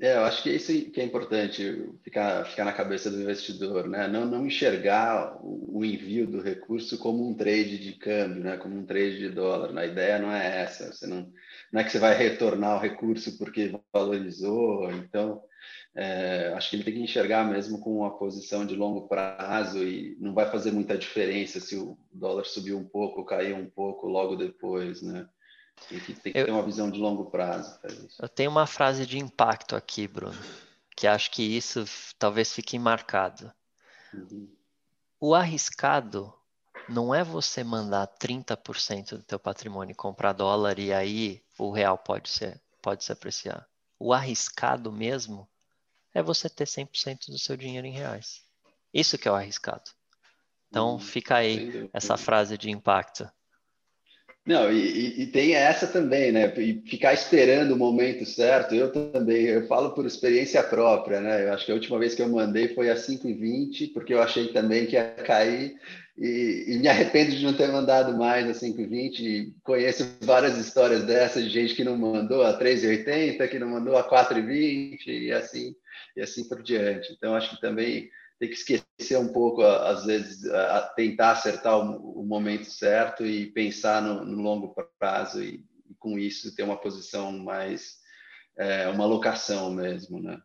É, 0.00 0.14
eu 0.14 0.24
acho 0.24 0.44
que 0.44 0.50
isso 0.50 0.72
que 0.92 1.00
é 1.00 1.04
importante, 1.04 1.90
ficar, 2.04 2.44
ficar 2.46 2.64
na 2.64 2.72
cabeça 2.72 3.10
do 3.10 3.20
investidor, 3.20 3.88
né? 3.88 4.06
Não, 4.06 4.24
não 4.24 4.46
enxergar 4.46 5.36
o, 5.44 5.78
o 5.80 5.84
envio 5.84 6.24
do 6.26 6.40
recurso 6.40 6.96
como 6.98 7.28
um 7.28 7.34
trade 7.34 7.78
de 7.78 7.94
câmbio, 7.94 8.44
né? 8.44 8.56
Como 8.56 8.76
um 8.76 8.86
trade 8.86 9.18
de 9.18 9.28
dólar. 9.30 9.76
A 9.76 9.86
ideia 9.86 10.18
não 10.20 10.30
é 10.32 10.62
essa. 10.62 10.92
Você 10.92 11.04
não, 11.06 11.32
não 11.72 11.80
é 11.80 11.84
que 11.84 11.90
você 11.90 11.98
vai 11.98 12.16
retornar 12.16 12.76
o 12.76 12.80
recurso 12.80 13.36
porque 13.38 13.72
valorizou. 13.92 14.88
Então, 14.92 15.42
é, 15.96 16.52
acho 16.54 16.70
que 16.70 16.76
ele 16.76 16.84
tem 16.84 16.94
que 16.94 17.00
enxergar 17.00 17.44
mesmo 17.44 17.80
com 17.80 17.98
uma 17.98 18.16
posição 18.16 18.64
de 18.64 18.76
longo 18.76 19.08
prazo 19.08 19.82
e 19.82 20.16
não 20.20 20.32
vai 20.32 20.48
fazer 20.48 20.70
muita 20.70 20.96
diferença 20.96 21.58
se 21.58 21.76
o 21.76 21.98
dólar 22.12 22.44
subiu 22.44 22.78
um 22.78 22.84
pouco, 22.84 23.24
caiu 23.24 23.56
um 23.56 23.68
pouco 23.68 24.06
logo 24.06 24.36
depois, 24.36 25.02
né? 25.02 25.28
Tem 25.88 26.00
que, 26.00 26.14
tem 26.14 26.32
que 26.32 26.38
eu, 26.38 26.46
ter 26.46 26.52
uma 26.52 26.62
visão 26.62 26.90
de 26.90 26.98
longo 26.98 27.30
prazo. 27.30 27.78
Eu 28.20 28.28
tenho 28.28 28.50
uma 28.50 28.66
frase 28.66 29.06
de 29.06 29.18
impacto 29.18 29.76
aqui, 29.76 30.06
Bruno, 30.06 30.38
que 30.96 31.06
acho 31.06 31.30
que 31.30 31.42
isso 31.42 31.84
talvez 32.18 32.52
fique 32.52 32.78
marcado. 32.78 33.52
Uhum. 34.12 34.48
O 35.20 35.34
arriscado 35.34 36.32
não 36.88 37.14
é 37.14 37.22
você 37.22 37.62
mandar 37.62 38.06
30% 38.06 39.16
do 39.16 39.22
teu 39.22 39.38
patrimônio 39.38 39.94
comprar 39.94 40.32
dólar 40.32 40.78
e 40.78 40.92
aí 40.92 41.42
o 41.58 41.70
real 41.70 41.98
pode 41.98 42.28
ser 42.28 42.60
pode 42.80 43.04
se 43.04 43.12
apreciar. 43.12 43.66
O 43.98 44.12
arriscado 44.12 44.90
mesmo 44.92 45.48
é 46.14 46.22
você 46.22 46.48
ter 46.48 46.64
100% 46.64 47.26
do 47.30 47.38
seu 47.38 47.56
dinheiro 47.56 47.86
em 47.86 47.92
reais. 47.92 48.42
Isso 48.94 49.18
que 49.18 49.28
é 49.28 49.30
o 49.30 49.34
arriscado. 49.34 49.90
Então 50.68 50.94
hum, 50.94 50.98
fica 50.98 51.36
aí 51.36 51.90
essa 51.92 52.16
frase 52.16 52.56
de 52.56 52.70
impacto. 52.70 53.30
Não, 54.48 54.72
e, 54.72 55.24
e, 55.24 55.26
tem 55.26 55.54
essa 55.54 55.86
também, 55.86 56.32
né? 56.32 56.50
E 56.56 56.80
ficar 56.88 57.12
esperando 57.12 57.72
o 57.72 57.76
momento 57.76 58.24
certo, 58.24 58.74
eu 58.74 58.90
também, 58.90 59.44
eu 59.44 59.66
falo 59.66 59.90
por 59.90 60.06
experiência 60.06 60.62
própria, 60.62 61.20
né? 61.20 61.44
Eu 61.44 61.52
acho 61.52 61.66
que 61.66 61.70
a 61.70 61.74
última 61.74 61.98
vez 61.98 62.14
que 62.14 62.22
eu 62.22 62.30
mandei 62.30 62.68
foi 62.68 62.88
às 62.88 63.06
5h20, 63.06 63.92
porque 63.92 64.14
eu 64.14 64.22
achei 64.22 64.48
também 64.48 64.86
que 64.86 64.94
ia 64.94 65.04
cair, 65.04 65.76
e, 66.16 66.64
e 66.66 66.78
me 66.78 66.88
arrependo 66.88 67.36
de 67.36 67.44
não 67.44 67.52
ter 67.52 67.68
mandado 67.70 68.16
mais 68.16 68.48
às 68.48 68.58
5h20. 68.62 69.52
Conheço 69.62 70.16
várias 70.22 70.56
histórias 70.56 71.04
dessas 71.04 71.44
de 71.44 71.50
gente 71.50 71.74
que 71.74 71.84
não 71.84 71.98
mandou 71.98 72.42
a 72.42 72.58
3h80, 72.58 73.46
que 73.48 73.58
não 73.58 73.68
mandou 73.68 73.98
a 73.98 74.08
4h20, 74.08 75.08
e 75.08 75.30
assim, 75.30 75.74
e 76.16 76.22
assim 76.22 76.48
por 76.48 76.62
diante. 76.62 77.12
Então, 77.12 77.34
acho 77.34 77.50
que 77.50 77.60
também 77.60 78.08
tem 78.38 78.48
que 78.48 78.54
esquecer 78.54 79.18
um 79.18 79.32
pouco, 79.32 79.62
às 79.62 80.04
vezes, 80.04 80.44
a 80.46 80.82
tentar 80.94 81.32
acertar 81.32 81.78
o, 81.78 82.20
o 82.20 82.24
momento 82.24 82.70
certo 82.70 83.26
e 83.26 83.46
pensar 83.46 84.00
no, 84.00 84.24
no 84.24 84.40
longo 84.40 84.74
prazo 84.98 85.42
e, 85.42 85.64
e, 85.88 85.94
com 85.98 86.18
isso 86.18 86.54
ter 86.54 86.62
uma 86.62 86.76
posição 86.76 87.32
mais, 87.32 87.96
é, 88.56 88.88
uma 88.88 89.06
locação 89.06 89.72
mesmo, 89.72 90.22
né? 90.22 90.38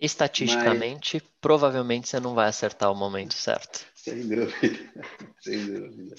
Estatisticamente, 0.00 1.16
Mas... 1.16 1.30
provavelmente 1.40 2.08
você 2.08 2.20
não 2.20 2.34
vai 2.34 2.48
acertar 2.48 2.92
o 2.92 2.94
momento 2.94 3.34
certo. 3.34 3.84
Sem 3.96 4.28
dúvida, 4.28 4.52
sem 5.42 5.66
dúvida. 5.66 6.14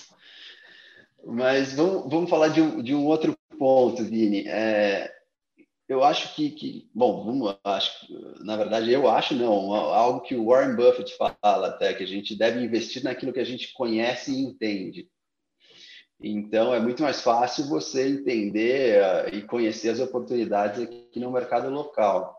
Mas 1.25 1.73
vamos, 1.73 2.09
vamos 2.09 2.29
falar 2.29 2.49
de 2.49 2.61
um, 2.61 2.83
de 2.83 2.93
um 2.93 3.05
outro 3.05 3.37
ponto, 3.57 4.03
Vini. 4.03 4.45
É, 4.47 5.09
eu 5.89 6.03
acho 6.03 6.35
que, 6.35 6.51
que 6.51 6.87
bom, 6.93 7.25
vamos, 7.25 7.57
acho, 7.63 8.07
na 8.45 8.55
verdade, 8.55 8.91
eu 8.91 9.09
acho 9.09 9.33
não, 9.33 9.73
algo 9.73 10.21
que 10.21 10.35
o 10.35 10.45
Warren 10.45 10.75
Buffett 10.75 11.17
fala 11.17 11.67
até, 11.67 11.95
que 11.95 12.03
a 12.03 12.07
gente 12.07 12.37
deve 12.37 12.63
investir 12.63 13.03
naquilo 13.03 13.33
que 13.33 13.39
a 13.39 13.45
gente 13.45 13.73
conhece 13.73 14.31
e 14.31 14.43
entende. 14.43 15.09
Então, 16.21 16.75
é 16.75 16.79
muito 16.79 17.01
mais 17.01 17.21
fácil 17.21 17.67
você 17.67 18.07
entender 18.07 19.01
uh, 19.01 19.35
e 19.35 19.41
conhecer 19.41 19.89
as 19.89 19.99
oportunidades 19.99 20.79
aqui 20.79 21.19
no 21.19 21.31
mercado 21.31 21.69
local. 21.71 22.37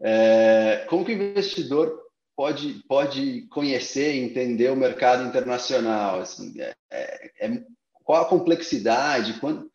É, 0.00 0.86
como 0.88 1.04
que 1.04 1.12
o 1.12 1.14
investidor 1.14 2.00
pode, 2.36 2.74
pode 2.86 3.42
conhecer 3.48 4.14
e 4.14 4.20
entender 4.20 4.70
o 4.70 4.76
mercado 4.76 5.26
internacional? 5.26 6.20
Assim, 6.20 6.60
é, 6.60 6.74
é, 6.92 7.46
é 7.46 7.62
qual 8.04 8.22
a 8.22 8.28
complexidade? 8.28 9.40
Quando, 9.40 9.68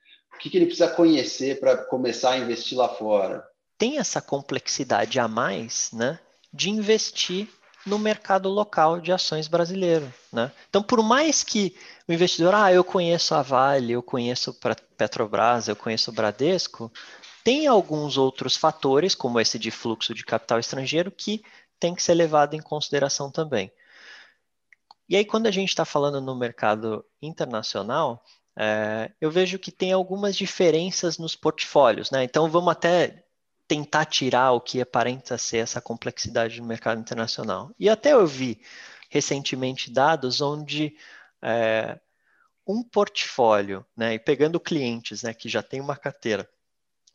que, 0.44 0.50
que 0.50 0.58
ele 0.58 0.66
precisa 0.66 0.90
conhecer 0.90 1.58
para 1.60 1.78
começar 1.78 2.32
a 2.32 2.38
investir 2.38 2.78
lá 2.78 2.90
fora? 2.90 3.48
Tem 3.78 3.98
essa 3.98 4.22
complexidade 4.22 5.18
a 5.18 5.26
mais, 5.26 5.90
né, 5.94 6.20
de 6.54 6.70
investir 6.70 7.48
no 7.86 7.98
mercado 7.98 8.50
local 8.50 9.00
de 9.00 9.12
ações 9.12 9.48
brasileiro, 9.48 10.14
né? 10.32 10.52
Então, 10.70 10.84
por 10.84 11.02
mais 11.02 11.44
que 11.44 11.76
o 12.08 12.14
investidor, 12.14 12.56
ah, 12.56 12.72
eu 12.72 12.84
conheço 12.84 13.34
a 13.36 13.42
Vale, 13.42 13.94
eu 13.94 14.04
conheço 14.04 14.58
Petrobras, 14.98 15.68
eu 15.68 15.76
conheço 15.76 16.12
o 16.12 16.14
Bradesco, 16.14 16.92
tem 17.44 17.68
alguns 17.68 18.18
outros 18.18 18.56
fatores, 18.56 19.16
como 19.16 19.40
esse 19.40 19.58
de 19.58 19.72
fluxo 19.72 20.14
de 20.14 20.26
capital 20.26 20.60
estrangeiro, 20.60 21.12
que 21.12 21.42
tem 21.80 21.94
que 21.94 22.04
ser 22.04 22.14
levado 22.14 22.54
em 22.54 22.62
consideração 22.62 23.30
também. 23.32 23.72
E 25.10 25.16
aí, 25.18 25.26
quando 25.26 25.48
a 25.48 25.52
gente 25.52 25.70
está 25.70 25.84
falando 25.84 26.22
no 26.22 26.36
mercado 26.36 27.06
internacional, 27.22 28.24
é, 28.58 29.12
eu 29.20 29.32
vejo 29.32 29.58
que 29.58 29.72
tem 29.72 29.92
algumas 29.92 30.36
diferenças 30.36 31.18
nos 31.18 31.36
portfólios, 31.36 32.12
né? 32.12 32.24
Então 32.24 32.50
vamos 32.50 32.72
até 32.72 33.26
tentar 33.68 34.06
tirar 34.06 34.52
o 34.52 34.62
que 34.62 34.82
aparenta 34.82 35.38
ser 35.38 35.58
essa 35.58 35.82
complexidade 35.82 36.62
no 36.62 36.68
mercado 36.68 37.00
internacional. 37.00 37.72
E 37.80 37.90
até 37.90 38.14
eu 38.14 38.28
vi 38.28 38.62
recentemente 39.10 39.92
dados 39.92 40.42
onde 40.42 40.96
é, 41.42 42.00
um 42.68 42.84
portfólio, 42.84 43.86
né, 43.96 44.16
e 44.16 44.20
pegando 44.20 44.60
clientes 44.60 45.24
né, 45.24 45.34
que 45.34 45.50
já 45.50 45.62
tem 45.62 45.82
uma 45.82 45.96
carteira 45.96 46.50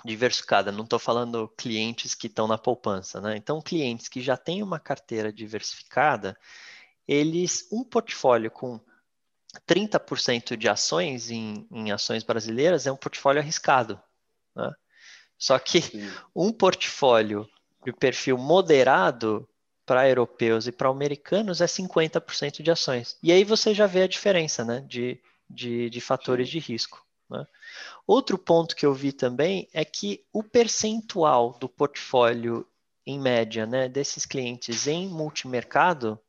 diversificada, 0.05 0.71
não 0.71 0.85
estou 0.85 0.99
falando 0.99 1.49
clientes 1.57 2.15
que 2.15 2.29
estão 2.29 2.47
na 2.47 2.57
poupança, 2.57 3.21
né? 3.21 3.37
Então, 3.37 3.61
clientes 3.61 4.09
que 4.09 4.21
já 4.21 4.37
têm 4.37 4.63
uma 4.63 4.79
carteira 4.79 5.33
diversificada, 5.33 6.39
eles, 7.07 7.67
um 7.73 7.83
portfólio 7.83 8.51
com 8.51 8.81
30% 9.67 10.57
de 10.57 10.69
ações 10.69 11.31
em, 11.31 11.67
em, 11.71 11.91
ações 11.91 12.23
brasileiras 12.23 12.87
é 12.87 12.93
um 12.93 12.97
portfólio 12.97 13.41
arriscado. 13.41 14.01
Né? 14.55 14.71
Só 15.39 15.59
que 15.59 15.81
Sim. 15.81 16.11
um 16.35 16.53
portfólio 16.53 17.49
de 17.85 17.93
perfil 17.93 18.37
moderado 18.37 19.49
para 19.87 20.09
europeus 20.09 20.67
e 20.67 20.73
para 20.73 20.89
americanos 20.89 21.61
é 21.61 21.67
50% 21.67 22.63
de 22.63 22.71
ações. 22.71 23.17
E 23.23 23.33
aí 23.33 23.43
você 23.45 23.73
já 23.73 23.87
vê 23.87 24.03
a 24.03 24.09
diferença 24.09 24.65
né, 24.65 24.85
de, 24.87 25.19
de, 25.49 25.89
de 25.89 26.01
fatores 26.01 26.49
de 26.49 26.59
risco. 26.59 27.03
Né? 27.31 27.47
Outro 28.07 28.37
ponto 28.37 28.77
que 28.77 28.85
eu 28.85 28.93
vi 28.93 29.13
também 29.13 29.69
é 29.73 29.85
que 29.85 30.27
o 30.33 30.43
percentual 30.43 31.57
do 31.59 31.69
portfólio, 31.69 32.67
em 33.07 33.19
média, 33.19 33.65
né, 33.65 33.89
desses 33.89 34.27
clientes 34.27 34.87
em 34.87 35.09
multimercado 35.09 36.21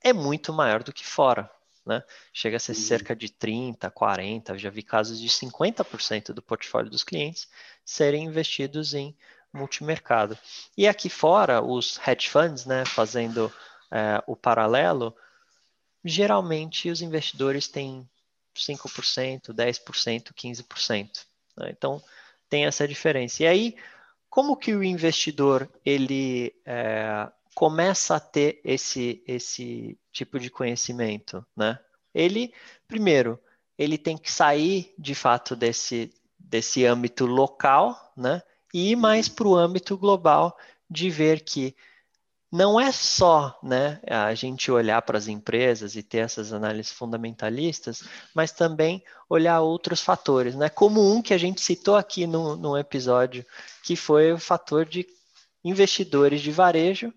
é 0.00 0.12
muito 0.12 0.52
maior 0.52 0.84
do 0.84 0.92
que 0.92 1.04
fora 1.04 1.50
né? 1.84 2.02
Chega 2.32 2.56
a 2.56 2.60
ser 2.60 2.72
uhum. 2.72 2.78
cerca 2.78 3.16
de 3.16 3.30
30, 3.30 3.90
40, 3.90 4.58
já 4.58 4.70
vi 4.70 4.82
casos 4.82 5.20
de 5.20 5.28
50% 5.28 6.32
do 6.32 6.42
portfólio 6.42 6.90
dos 6.90 7.04
clientes 7.04 7.48
serem 7.84 8.24
investidos 8.24 8.94
em 8.94 9.16
multimercado. 9.52 10.38
E 10.76 10.88
aqui 10.88 11.08
fora, 11.08 11.62
os 11.62 11.98
hedge 12.06 12.28
funds, 12.28 12.64
né, 12.64 12.84
fazendo 12.84 13.52
é, 13.90 14.22
o 14.26 14.34
paralelo, 14.34 15.14
geralmente 16.04 16.90
os 16.90 17.02
investidores 17.02 17.68
têm 17.68 18.08
5%, 18.56 19.52
10%, 19.52 20.32
15%. 20.32 21.26
Né? 21.56 21.70
Então, 21.70 22.02
tem 22.48 22.66
essa 22.66 22.86
diferença. 22.86 23.42
E 23.42 23.46
aí, 23.46 23.76
como 24.28 24.56
que 24.56 24.74
o 24.74 24.82
investidor 24.82 25.68
ele 25.84 26.54
é, 26.64 27.30
começa 27.54 28.16
a 28.16 28.20
ter 28.20 28.60
esse, 28.64 29.22
esse 29.26 29.98
tipo 30.10 30.38
de 30.38 30.50
conhecimento, 30.50 31.44
né? 31.56 31.78
Ele, 32.14 32.52
primeiro, 32.86 33.38
ele 33.78 33.96
tem 33.98 34.16
que 34.16 34.30
sair 34.30 34.94
de 34.98 35.14
fato 35.14 35.56
desse, 35.56 36.12
desse 36.38 36.84
âmbito 36.84 37.26
local, 37.26 38.12
né? 38.16 38.42
E 38.72 38.92
ir 38.92 38.96
mais 38.96 39.28
para 39.28 39.48
o 39.48 39.56
âmbito 39.56 39.96
global 39.96 40.56
de 40.88 41.10
ver 41.10 41.40
que 41.40 41.74
não 42.50 42.78
é 42.78 42.92
só 42.92 43.58
né, 43.62 43.98
a 44.06 44.34
gente 44.34 44.70
olhar 44.70 45.00
para 45.00 45.16
as 45.16 45.26
empresas 45.26 45.96
e 45.96 46.02
ter 46.02 46.18
essas 46.18 46.52
análises 46.52 46.92
fundamentalistas, 46.92 48.02
mas 48.34 48.52
também 48.52 49.02
olhar 49.28 49.60
outros 49.60 50.02
fatores, 50.02 50.54
né? 50.54 50.68
Como 50.68 51.14
um 51.14 51.22
que 51.22 51.32
a 51.32 51.38
gente 51.38 51.62
citou 51.62 51.96
aqui 51.96 52.26
no 52.26 52.76
episódio, 52.76 53.44
que 53.82 53.96
foi 53.96 54.32
o 54.32 54.38
fator 54.38 54.84
de 54.84 55.06
investidores 55.64 56.42
de 56.42 56.50
varejo 56.50 57.12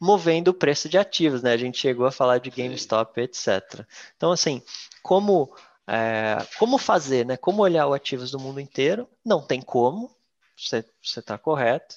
movendo 0.00 0.48
o 0.48 0.54
preço 0.54 0.88
de 0.88 0.96
ativos, 0.96 1.42
né? 1.42 1.52
A 1.52 1.56
gente 1.56 1.78
chegou 1.78 2.06
a 2.06 2.12
falar 2.12 2.38
de 2.38 2.50
GameStop, 2.50 3.20
etc. 3.20 3.84
Então, 4.16 4.32
assim, 4.32 4.62
como 5.02 5.54
é, 5.86 6.38
como 6.58 6.78
fazer, 6.78 7.26
né? 7.26 7.36
Como 7.36 7.62
olhar 7.62 7.86
os 7.86 7.94
ativos 7.94 8.30
do 8.30 8.38
mundo 8.38 8.60
inteiro? 8.60 9.08
Não 9.24 9.42
tem 9.42 9.60
como, 9.60 10.10
você 10.56 10.84
está 11.02 11.36
correto. 11.36 11.96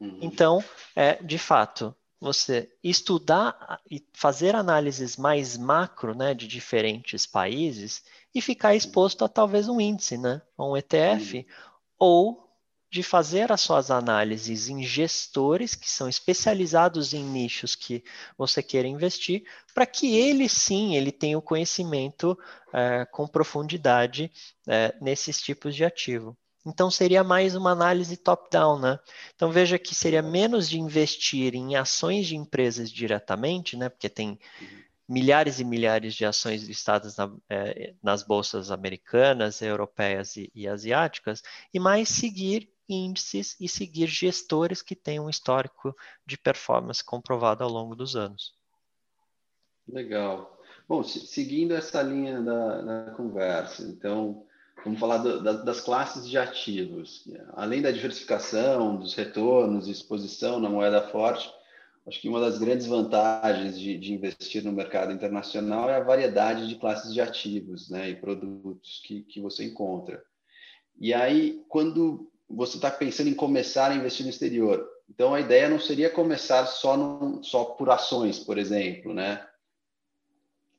Uhum. 0.00 0.18
Então, 0.20 0.64
é, 0.94 1.14
de 1.22 1.38
fato, 1.38 1.94
você 2.20 2.68
estudar 2.82 3.80
e 3.88 4.04
fazer 4.12 4.56
análises 4.56 5.16
mais 5.16 5.56
macro 5.56 6.14
né, 6.14 6.34
de 6.34 6.48
diferentes 6.48 7.26
países 7.26 8.02
e 8.34 8.42
ficar 8.42 8.74
exposto 8.74 9.24
a 9.24 9.28
talvez 9.28 9.68
um 9.68 9.80
índice, 9.80 10.18
né, 10.18 10.42
um 10.58 10.76
ETF, 10.76 11.46
ou 11.98 12.47
de 12.90 13.02
fazer 13.02 13.52
as 13.52 13.60
suas 13.60 13.90
análises 13.90 14.68
em 14.68 14.82
gestores 14.82 15.74
que 15.74 15.90
são 15.90 16.08
especializados 16.08 17.12
em 17.12 17.22
nichos 17.22 17.74
que 17.74 18.02
você 18.36 18.62
queira 18.62 18.88
investir, 18.88 19.44
para 19.74 19.84
que 19.84 20.16
ele 20.16 20.48
sim 20.48 20.96
ele 20.96 21.12
tenha 21.12 21.36
o 21.36 21.42
conhecimento 21.42 22.38
é, 22.72 23.04
com 23.06 23.26
profundidade 23.26 24.32
é, 24.66 24.94
nesses 25.00 25.40
tipos 25.40 25.74
de 25.76 25.84
ativo. 25.84 26.36
Então 26.66 26.90
seria 26.90 27.22
mais 27.22 27.54
uma 27.54 27.70
análise 27.70 28.16
top-down, 28.16 28.78
né? 28.78 28.98
Então 29.34 29.50
veja 29.50 29.78
que 29.78 29.94
seria 29.94 30.22
menos 30.22 30.68
de 30.68 30.78
investir 30.78 31.54
em 31.54 31.76
ações 31.76 32.26
de 32.26 32.36
empresas 32.36 32.90
diretamente, 32.90 33.76
né? 33.76 33.88
Porque 33.88 34.08
tem 34.08 34.38
milhares 35.08 35.60
e 35.60 35.64
milhares 35.64 36.14
de 36.14 36.24
ações 36.26 36.62
listadas 36.64 37.16
na, 37.16 37.32
é, 37.48 37.94
nas 38.02 38.22
bolsas 38.22 38.70
americanas, 38.70 39.62
europeias 39.62 40.36
e, 40.36 40.50
e 40.54 40.68
asiáticas, 40.68 41.42
e 41.72 41.80
mais 41.80 42.08
seguir 42.10 42.68
índices 42.88 43.56
e 43.60 43.68
seguir 43.68 44.06
gestores 44.06 44.82
que 44.82 44.96
têm 44.96 45.20
um 45.20 45.30
histórico 45.30 45.94
de 46.26 46.38
performance 46.38 47.04
comprovado 47.04 47.62
ao 47.62 47.70
longo 47.70 47.94
dos 47.94 48.16
anos. 48.16 48.54
Legal. 49.86 50.58
Bom, 50.88 51.02
seguindo 51.02 51.74
essa 51.74 52.00
linha 52.02 52.40
da, 52.40 52.80
da 52.82 53.10
conversa, 53.12 53.82
então 53.82 54.46
Vamos 54.84 55.00
falar 55.00 55.18
do, 55.18 55.42
da, 55.42 55.52
das 55.52 55.80
classes 55.80 56.28
de 56.28 56.38
ativos. 56.38 57.28
Além 57.54 57.82
da 57.82 57.90
diversificação, 57.90 58.96
dos 58.96 59.14
retornos, 59.14 59.88
exposição 59.88 60.60
na 60.60 60.68
moeda 60.68 61.02
forte, 61.08 61.50
acho 62.06 62.20
que 62.20 62.28
uma 62.28 62.40
das 62.40 62.58
grandes 62.58 62.86
vantagens 62.86 63.78
de, 63.78 63.98
de, 63.98 64.14
investir 64.14 64.64
no 64.64 64.72
mercado 64.72 65.12
internacional 65.12 65.90
é 65.90 65.96
a 65.96 66.04
variedade 66.04 66.68
de 66.68 66.76
classes 66.76 67.12
de 67.12 67.20
ativos 67.20 67.90
né, 67.90 68.08
e 68.08 68.16
produtos 68.16 69.02
que, 69.04 69.22
que 69.22 69.40
você 69.40 69.64
encontra. 69.64 70.22
E 70.98 71.12
aí, 71.12 71.62
quando 71.68 72.30
você 72.48 72.76
está 72.76 72.90
pensando 72.90 73.28
em 73.28 73.34
começar 73.34 73.90
a 73.90 73.94
investir 73.94 74.24
no 74.24 74.30
exterior, 74.30 74.88
então 75.08 75.34
a 75.34 75.40
ideia 75.40 75.68
não 75.68 75.80
seria 75.80 76.10
começar 76.10 76.66
só, 76.66 76.96
no, 76.96 77.42
só 77.42 77.64
por 77.64 77.90
ações, 77.90 78.38
por 78.38 78.58
exemplo, 78.58 79.12
né? 79.12 79.46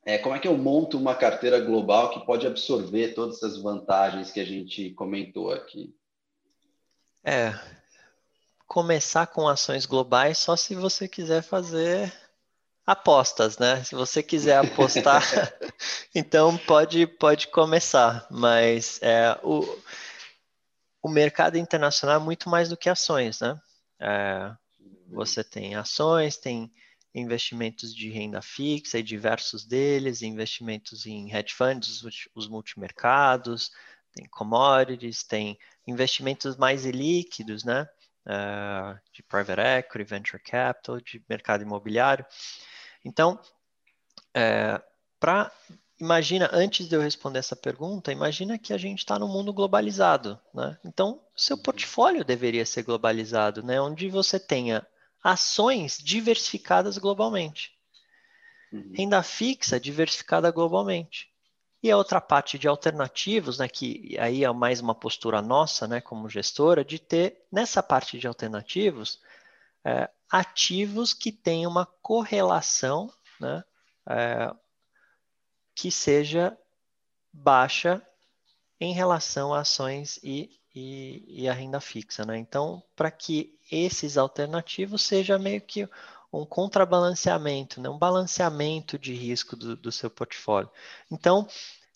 é, 0.04 0.18
como 0.18 0.34
é 0.34 0.38
que 0.38 0.48
eu 0.48 0.56
monto 0.56 0.98
uma 0.98 1.14
carteira 1.14 1.60
global 1.60 2.10
que 2.10 2.24
pode 2.24 2.46
absorver 2.46 3.14
todas 3.14 3.36
essas 3.36 3.60
vantagens 3.60 4.30
que 4.30 4.40
a 4.40 4.44
gente 4.44 4.90
comentou 4.90 5.52
aqui? 5.52 5.94
É, 7.22 7.54
começar 8.66 9.26
com 9.26 9.46
ações 9.46 9.84
globais 9.84 10.38
só 10.38 10.56
se 10.56 10.74
você 10.74 11.06
quiser 11.06 11.42
fazer 11.42 12.12
apostas, 12.86 13.58
né? 13.58 13.84
Se 13.84 13.94
você 13.94 14.22
quiser 14.22 14.56
apostar, 14.56 15.22
então 16.14 16.56
pode, 16.56 17.06
pode 17.06 17.48
começar, 17.48 18.26
mas 18.30 18.98
é, 19.02 19.38
o, 19.42 19.62
o 21.02 21.08
mercado 21.08 21.56
internacional 21.56 22.20
é 22.20 22.24
muito 22.24 22.48
mais 22.48 22.68
do 22.68 22.76
que 22.76 22.88
ações, 22.88 23.40
né? 23.40 23.60
É, 24.00 24.52
você 25.08 25.42
tem 25.42 25.74
ações, 25.74 26.36
tem 26.36 26.72
investimentos 27.14 27.94
de 27.94 28.10
renda 28.10 28.40
fixa 28.40 28.98
e 28.98 29.02
diversos 29.02 29.64
deles, 29.64 30.22
investimentos 30.22 31.06
em 31.06 31.32
hedge 31.34 31.54
funds, 31.54 32.02
os 32.34 32.48
multimercados, 32.48 33.72
tem 34.12 34.26
commodities, 34.28 35.22
tem 35.22 35.58
investimentos 35.86 36.56
mais 36.56 36.84
líquidos, 36.84 37.64
né? 37.64 37.88
Uh, 38.26 39.00
de 39.12 39.22
private 39.22 39.60
equity, 39.60 40.04
venture 40.04 40.42
capital, 40.42 41.00
de 41.00 41.24
mercado 41.28 41.62
imobiliário. 41.62 42.24
Então, 43.04 43.40
é, 44.34 44.80
para 45.18 45.50
imagina, 46.00 46.48
antes 46.52 46.88
de 46.88 46.96
eu 46.96 47.00
responder 47.00 47.38
essa 47.38 47.54
pergunta, 47.54 48.10
imagina 48.10 48.58
que 48.58 48.72
a 48.72 48.78
gente 48.78 49.00
está 49.00 49.18
no 49.18 49.28
mundo 49.28 49.52
globalizado, 49.52 50.40
né? 50.54 50.78
Então, 50.84 51.20
seu 51.36 51.58
portfólio 51.58 52.24
deveria 52.24 52.64
ser 52.64 52.82
globalizado, 52.82 53.62
né? 53.62 53.80
Onde 53.80 54.08
você 54.08 54.40
tenha 54.40 54.86
ações 55.22 55.98
diversificadas 55.98 56.96
globalmente. 56.96 57.72
Uhum. 58.72 58.92
Renda 58.96 59.22
fixa 59.22 59.78
diversificada 59.78 60.50
globalmente. 60.50 61.28
E 61.82 61.90
a 61.90 61.96
outra 61.96 62.20
parte 62.20 62.58
de 62.58 62.68
alternativos, 62.68 63.58
né, 63.58 63.66
que 63.66 64.16
aí 64.18 64.44
é 64.44 64.52
mais 64.52 64.80
uma 64.80 64.94
postura 64.94 65.40
nossa, 65.40 65.88
né, 65.88 66.00
como 66.00 66.28
gestora, 66.28 66.84
de 66.84 66.98
ter 66.98 67.42
nessa 67.50 67.82
parte 67.82 68.18
de 68.18 68.26
alternativos 68.26 69.18
é, 69.82 70.10
ativos 70.30 71.14
que 71.14 71.32
tenham 71.32 71.70
uma 71.70 71.86
correlação, 71.86 73.10
né, 73.40 73.64
é, 74.06 74.54
que 75.80 75.90
seja 75.90 76.54
baixa 77.32 78.02
em 78.78 78.92
relação 78.92 79.54
a 79.54 79.60
ações 79.60 80.20
e, 80.22 80.60
e, 80.74 81.24
e 81.26 81.48
a 81.48 81.54
renda 81.54 81.80
fixa, 81.80 82.22
né? 82.22 82.36
Então, 82.36 82.82
para 82.94 83.10
que 83.10 83.58
esses 83.72 84.18
alternativos 84.18 85.00
seja 85.00 85.38
meio 85.38 85.62
que 85.62 85.88
um 86.30 86.44
contrabalanceamento, 86.44 87.80
né? 87.80 87.88
um 87.88 87.96
balanceamento 87.96 88.98
de 88.98 89.14
risco 89.14 89.56
do, 89.56 89.74
do 89.74 89.90
seu 89.90 90.10
portfólio. 90.10 90.70
Então, 91.10 91.48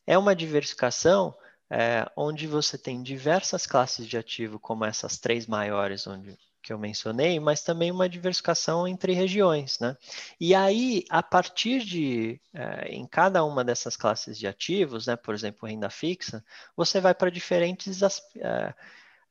é 0.07 0.17
uma 0.17 0.35
diversificação 0.35 1.37
é, 1.69 2.11
onde 2.17 2.47
você 2.47 2.79
tem 2.79 3.03
diversas 3.03 3.67
classes 3.67 4.07
de 4.07 4.17
ativo, 4.17 4.59
como 4.59 4.87
essas 4.87 5.19
três 5.19 5.47
maiores 5.47 6.07
onde, 6.07 6.39
que 6.65 6.73
eu 6.73 6.79
mencionei, 6.79 7.39
mas 7.39 7.63
também 7.63 7.91
uma 7.91 8.09
diversificação 8.09 8.89
entre 8.89 9.13
regiões. 9.13 9.79
Né? 9.79 9.95
E 10.41 10.55
aí, 10.55 11.05
a 11.11 11.23
partir 11.23 11.85
de, 11.85 12.41
é, 12.55 12.89
em 12.89 13.07
cada 13.07 13.45
uma 13.45 13.63
dessas 13.63 13.99
classes 13.99 14.39
de 14.39 14.47
ativos, 14.47 15.07
né, 15.07 15.15
por 15.15 15.35
exemplo, 15.35 15.69
renda 15.69 15.91
fixa, 15.91 16.43
você 16.75 17.03
vai 17.03 17.15
para 17.15 17.31
diferentes 17.31 18.03
é, 18.03 18.75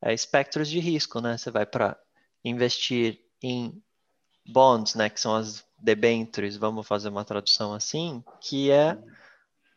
é, 0.03 0.13
espectros 0.13 0.69
de 0.69 0.79
risco. 0.79 1.19
Né? 1.19 1.35
Você 1.35 1.49
vai 1.49 1.65
para 1.65 1.99
investir 2.45 3.19
em 3.41 3.81
bonds, 4.45 4.93
né, 4.93 5.09
que 5.09 5.19
são 5.19 5.35
as 5.35 5.65
debentures, 5.79 6.55
vamos 6.55 6.85
fazer 6.87 7.09
uma 7.09 7.25
tradução 7.25 7.73
assim, 7.73 8.23
que 8.39 8.69
é 8.69 8.95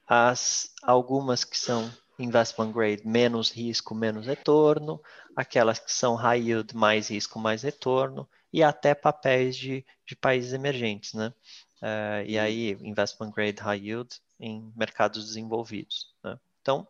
as 0.07 0.73
algumas 0.83 1.43
que 1.43 1.59
são 1.59 1.91
investment 2.19 2.73
grade, 2.73 3.07
menos 3.07 3.51
risco, 3.51 3.95
menos 3.95 4.27
retorno, 4.27 5.01
aquelas 5.35 5.79
que 5.79 5.93
são 5.93 6.15
high 6.15 6.41
yield, 6.41 6.75
mais 6.75 7.09
risco, 7.09 7.39
mais 7.39 7.63
retorno, 7.63 8.29
e 8.53 8.63
até 8.63 8.95
papéis 8.95 9.57
de, 9.57 9.85
de 10.07 10.17
países 10.17 10.53
emergentes, 10.53 11.13
né? 11.15 11.33
Uh, 11.83 12.25
e 12.27 12.39
aí, 12.39 12.71
investment 12.81 13.31
grade, 13.31 13.61
high 13.61 13.79
yield 13.79 14.09
em 14.41 14.73
mercados 14.75 15.27
desenvolvidos. 15.27 16.15
Né? 16.25 16.39
Então, 16.63 16.89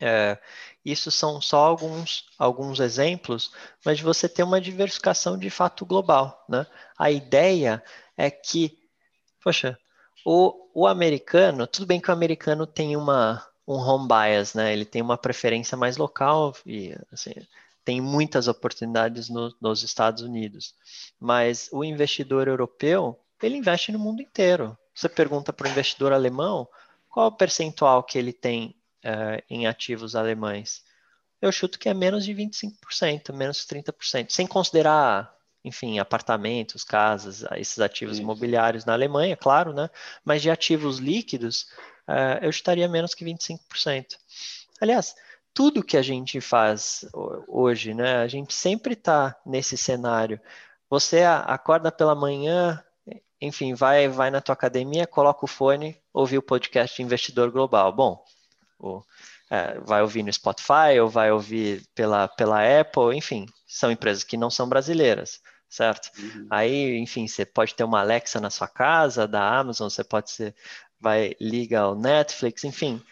é, 0.00 0.38
isso 0.84 1.10
são 1.10 1.40
só 1.40 1.58
alguns, 1.64 2.26
alguns 2.38 2.80
exemplos, 2.80 3.52
mas 3.84 3.98
de 3.98 4.04
você 4.04 4.28
ter 4.28 4.42
uma 4.42 4.60
diversificação 4.60 5.38
de 5.38 5.50
fato 5.50 5.86
global. 5.86 6.44
Né? 6.48 6.66
A 6.98 7.10
ideia 7.10 7.82
é 8.16 8.30
que, 8.30 8.78
poxa, 9.42 9.78
o, 10.24 10.70
o 10.74 10.86
americano, 10.86 11.66
tudo 11.66 11.86
bem 11.86 12.00
que 12.00 12.10
o 12.10 12.14
americano 12.14 12.66
tem 12.66 12.96
uma, 12.96 13.44
um 13.70 13.78
home 13.78 14.08
bias, 14.08 14.52
né? 14.52 14.72
ele 14.72 14.84
tem 14.84 15.00
uma 15.00 15.16
preferência 15.16 15.76
mais 15.76 15.96
local 15.96 16.52
e 16.66 16.92
assim, 17.12 17.32
tem 17.84 18.00
muitas 18.00 18.48
oportunidades 18.48 19.28
no, 19.28 19.54
nos 19.60 19.84
Estados 19.84 20.24
Unidos, 20.24 20.74
mas 21.20 21.68
o 21.72 21.84
investidor 21.84 22.48
europeu, 22.48 23.16
ele 23.40 23.56
investe 23.56 23.92
no 23.92 23.98
mundo 23.98 24.20
inteiro. 24.20 24.76
Você 24.92 25.08
pergunta 25.08 25.52
para 25.52 25.68
o 25.68 25.70
investidor 25.70 26.12
alemão 26.12 26.68
qual 27.08 27.28
o 27.28 27.32
percentual 27.32 28.02
que 28.02 28.18
ele 28.18 28.32
tem 28.32 28.74
uh, 29.04 29.40
em 29.48 29.68
ativos 29.68 30.16
alemães. 30.16 30.82
eu 31.40 31.52
chuto 31.52 31.78
que 31.78 31.88
é 31.88 31.94
menos 31.94 32.24
de 32.24 32.34
25%, 32.34 33.32
menos 33.32 33.64
30%, 33.66 34.30
sem 34.30 34.48
considerar, 34.48 35.32
enfim, 35.64 36.00
apartamentos, 36.00 36.82
casas, 36.82 37.44
esses 37.56 37.78
ativos 37.78 38.16
Sim. 38.16 38.24
imobiliários 38.24 38.84
na 38.84 38.94
Alemanha, 38.94 39.36
claro, 39.36 39.72
né? 39.72 39.88
Mas 40.24 40.42
de 40.42 40.50
ativos 40.50 40.98
líquidos, 40.98 41.68
uh, 42.10 42.38
eu 42.42 42.50
estaria 42.50 42.88
menos 42.88 43.14
que 43.14 43.24
25%. 43.24 44.16
Aliás, 44.80 45.14
tudo 45.54 45.82
que 45.82 45.96
a 45.96 46.02
gente 46.02 46.40
faz 46.40 47.04
hoje, 47.48 47.94
né? 47.94 48.16
A 48.16 48.28
gente 48.28 48.54
sempre 48.54 48.94
está 48.94 49.36
nesse 49.44 49.76
cenário. 49.76 50.40
Você 50.88 51.22
acorda 51.22 51.92
pela 51.92 52.14
manhã, 52.14 52.82
enfim, 53.40 53.74
vai 53.74 54.08
vai 54.08 54.30
na 54.30 54.40
tua 54.40 54.52
academia, 54.52 55.06
coloca 55.06 55.44
o 55.44 55.48
fone, 55.48 55.96
ouve 56.12 56.36
o 56.38 56.42
podcast 56.42 57.00
Investidor 57.02 57.50
Global. 57.50 57.92
Bom, 57.92 58.24
o, 58.78 59.02
é, 59.50 59.78
vai 59.80 60.00
ouvir 60.00 60.22
no 60.22 60.32
Spotify 60.32 61.00
ou 61.02 61.08
vai 61.08 61.32
ouvir 61.32 61.84
pela, 61.94 62.28
pela 62.28 62.60
Apple, 62.80 63.16
enfim, 63.16 63.46
são 63.66 63.90
empresas 63.90 64.22
que 64.22 64.36
não 64.36 64.48
são 64.48 64.68
brasileiras, 64.68 65.40
certo? 65.68 66.08
Uhum. 66.18 66.46
Aí, 66.48 66.96
enfim, 66.98 67.26
você 67.26 67.44
pode 67.44 67.74
ter 67.74 67.82
uma 67.82 68.00
Alexa 68.00 68.40
na 68.40 68.48
sua 68.48 68.68
casa, 68.68 69.26
da 69.26 69.58
Amazon, 69.58 69.88
você 69.88 70.04
pode 70.04 70.30
ser, 70.30 70.54
vai 71.00 71.34
liga 71.40 71.80
ao 71.80 71.94
Netflix, 71.94 72.64
enfim, 72.64 73.02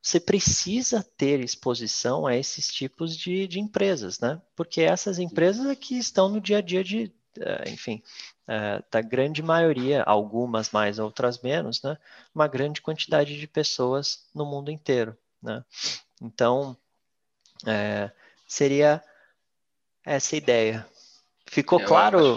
você 0.00 0.18
precisa 0.18 1.02
ter 1.16 1.40
exposição 1.40 2.26
a 2.26 2.36
esses 2.36 2.66
tipos 2.66 3.16
de, 3.16 3.46
de 3.46 3.60
empresas, 3.60 4.18
né? 4.18 4.40
Porque 4.56 4.80
essas 4.80 5.18
empresas 5.18 5.66
é 5.66 5.76
que 5.76 5.96
estão 5.96 6.28
no 6.28 6.40
dia 6.40 6.58
a 6.58 6.60
dia 6.60 6.82
de, 6.82 7.12
eh, 7.38 7.70
enfim, 7.70 8.02
eh, 8.48 8.82
da 8.90 9.00
grande 9.00 9.42
maioria, 9.42 10.02
algumas 10.02 10.70
mais, 10.72 10.98
outras 10.98 11.40
menos, 11.40 11.80
né? 11.82 11.96
Uma 12.34 12.48
grande 12.48 12.80
quantidade 12.80 13.38
de 13.38 13.46
pessoas 13.46 14.26
no 14.34 14.44
mundo 14.44 14.72
inteiro, 14.72 15.16
né? 15.40 15.64
Então, 16.20 16.76
é, 17.66 18.10
seria 18.46 19.02
essa 20.04 20.36
ideia. 20.36 20.86
Ficou 21.46 21.80
Eu 21.80 21.86
claro? 21.86 22.36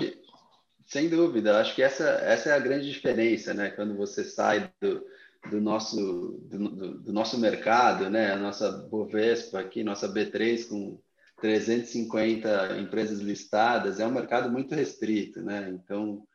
Sem 0.96 1.10
dúvida, 1.10 1.60
acho 1.60 1.76
que 1.76 1.84
essa, 1.84 2.06
essa 2.22 2.52
é 2.52 2.54
a 2.54 2.60
grande 2.60 2.90
diferença, 2.90 3.54
né? 3.54 3.70
Quando 3.70 3.98
você 3.98 4.24
sai 4.24 4.72
do 4.80 5.06
do 5.50 5.60
nosso, 5.60 6.40
do, 6.46 6.98
do, 7.00 7.12
nosso 7.12 7.38
mercado, 7.38 8.10
né? 8.10 8.32
A 8.32 8.38
nossa 8.38 8.72
Bovespa 8.72 9.60
aqui, 9.60 9.84
nossa 9.84 10.08
B3 10.08 10.70
com 10.70 10.98
350 11.42 12.80
empresas 12.80 13.20
listadas, 13.20 14.00
é 14.00 14.08
um 14.08 14.12
mercado 14.12 14.50
muito 14.50 14.74
restrito, 14.74 15.42
né? 15.42 15.70
Então, 15.70 16.26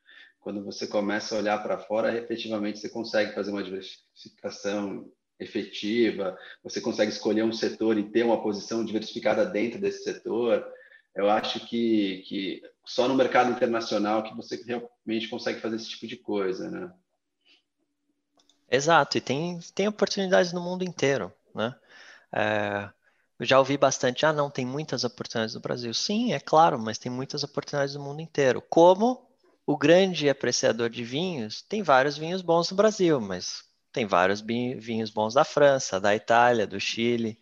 quando 0.41 0.63
você 0.63 0.87
começa 0.87 1.35
a 1.35 1.39
olhar 1.39 1.63
para 1.63 1.79
fora, 1.79 2.15
efetivamente 2.15 2.81
você 2.81 2.91
consegue 2.91 3.35
fazer 3.35 3.53
uma 3.53 3.65
diversificação 3.65 5.11
efetiva, 5.39 6.37
você 6.63 6.83
consegue 6.83 7.11
escolher 7.11 7.45
um 7.45 7.53
setor 7.53 7.97
e 7.97 8.11
ter 8.11 8.25
uma 8.25 8.43
posição 8.43 8.85
diversificada 8.85 9.47
dentro 9.47 9.81
desse 9.81 10.05
setor. 10.05 10.63
Eu 11.15 11.29
acho 11.29 11.61
que, 11.67 12.23
que 12.27 12.63
só 12.85 13.09
no 13.09 13.15
mercado 13.15 13.51
internacional 13.51 14.23
que 14.23 14.35
você 14.35 14.57
realmente 14.65 15.29
consegue 15.29 15.61
fazer 15.61 15.77
esse 15.77 15.89
tipo 15.91 16.07
de 16.07 16.17
coisa, 16.17 16.71
né? 16.71 16.93
Exato, 18.71 19.19
e 19.19 19.21
tem, 19.21 19.59
tem 19.75 19.89
oportunidades 19.89 20.53
no 20.53 20.61
mundo 20.61 20.85
inteiro, 20.85 21.33
né? 21.55 21.75
É, 22.33 22.89
eu 23.39 23.47
já 23.47 23.59
ouvi 23.59 23.77
bastante, 23.77 24.25
ah, 24.25 24.33
não, 24.33 24.51
tem 24.51 24.65
muitas 24.65 25.03
oportunidades 25.03 25.55
no 25.55 25.61
Brasil. 25.61 25.93
Sim, 25.95 26.33
é 26.33 26.39
claro, 26.39 26.79
mas 26.79 26.99
tem 26.99 27.11
muitas 27.11 27.43
oportunidades 27.43 27.95
no 27.95 28.03
mundo 28.03 28.21
inteiro. 28.21 28.63
Como 28.63 29.27
o 29.67 29.77
grande 29.77 30.29
apreciador 30.29 30.91
de 30.91 31.03
vinhos, 31.03 31.63
tem 31.63 31.83
vários 31.83 32.17
vinhos 32.17 32.43
bons 32.43 32.71
no 32.71 32.77
Brasil, 32.77 33.21
mas 33.21 33.65
tem 33.93 34.07
vários 34.07 34.41
vinhos 34.41 35.11
bons 35.11 35.35
da 35.35 35.45
França, 35.45 36.01
da 36.01 36.15
Itália, 36.15 36.67
do 36.67 36.79
Chile. 36.79 37.39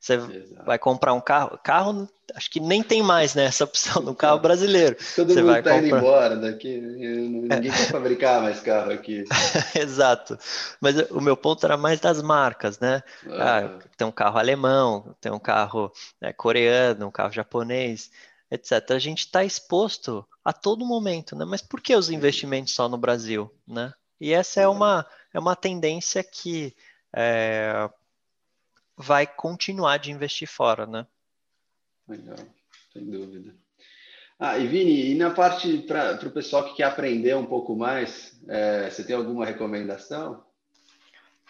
Você 0.00 0.14
Exato. 0.14 0.64
vai 0.64 0.78
comprar 0.78 1.12
um 1.12 1.20
carro, 1.20 1.58
carro 1.62 2.08
acho 2.34 2.50
que 2.50 2.60
nem 2.60 2.82
tem 2.82 3.02
mais 3.02 3.34
né, 3.34 3.44
essa 3.44 3.64
opção 3.64 4.02
no 4.02 4.14
carro 4.14 4.38
brasileiro. 4.38 4.96
Todo 5.14 5.32
Você 5.32 5.40
mundo 5.40 5.52
vai 5.52 5.62
tá 5.62 5.70
comprar... 5.70 5.86
indo 5.86 5.96
embora 5.96 6.36
daqui, 6.36 6.80
ninguém 6.80 7.70
quer 7.70 7.90
fabricar 7.90 8.42
mais 8.42 8.60
carro 8.60 8.92
aqui. 8.92 9.24
Exato. 9.74 10.38
Mas 10.80 10.96
o 11.10 11.20
meu 11.20 11.36
ponto 11.36 11.64
era 11.64 11.76
mais 11.76 12.00
das 12.00 12.22
marcas, 12.22 12.78
né? 12.78 13.02
Ah, 13.28 13.78
tem 13.96 14.06
um 14.06 14.12
carro 14.12 14.38
alemão, 14.38 15.14
tem 15.20 15.32
um 15.32 15.38
carro 15.38 15.92
né, 16.20 16.32
coreano, 16.32 17.06
um 17.06 17.10
carro 17.10 17.32
japonês, 17.32 18.10
etc. 18.50 18.90
A 18.90 18.98
gente 18.98 19.20
está 19.20 19.44
exposto 19.44 20.26
a 20.44 20.52
todo 20.52 20.84
momento, 20.84 21.36
né? 21.36 21.44
Mas 21.44 21.62
por 21.62 21.80
que 21.80 21.94
os 21.94 22.10
investimentos 22.10 22.74
só 22.74 22.88
no 22.88 22.98
Brasil, 22.98 23.50
né? 23.66 23.92
E 24.20 24.32
essa 24.32 24.60
é 24.60 24.68
uma, 24.68 25.06
é 25.32 25.38
uma 25.38 25.56
tendência 25.56 26.22
que 26.22 26.74
é, 27.14 27.88
vai 28.96 29.26
continuar 29.26 29.98
de 29.98 30.10
investir 30.10 30.48
fora, 30.48 30.86
né? 30.86 31.06
Legal, 32.08 32.36
sem 32.92 33.04
dúvida. 33.04 33.54
Ah, 34.38 34.58
e 34.58 34.66
Vini, 34.66 35.12
e 35.12 35.14
na 35.14 35.30
parte 35.30 35.78
para 35.78 36.18
o 36.26 36.30
pessoal 36.30 36.64
que 36.64 36.76
quer 36.76 36.84
aprender 36.84 37.34
um 37.36 37.46
pouco 37.46 37.76
mais, 37.76 38.38
é, 38.48 38.90
você 38.90 39.04
tem 39.04 39.14
alguma 39.14 39.46
recomendação? 39.46 40.44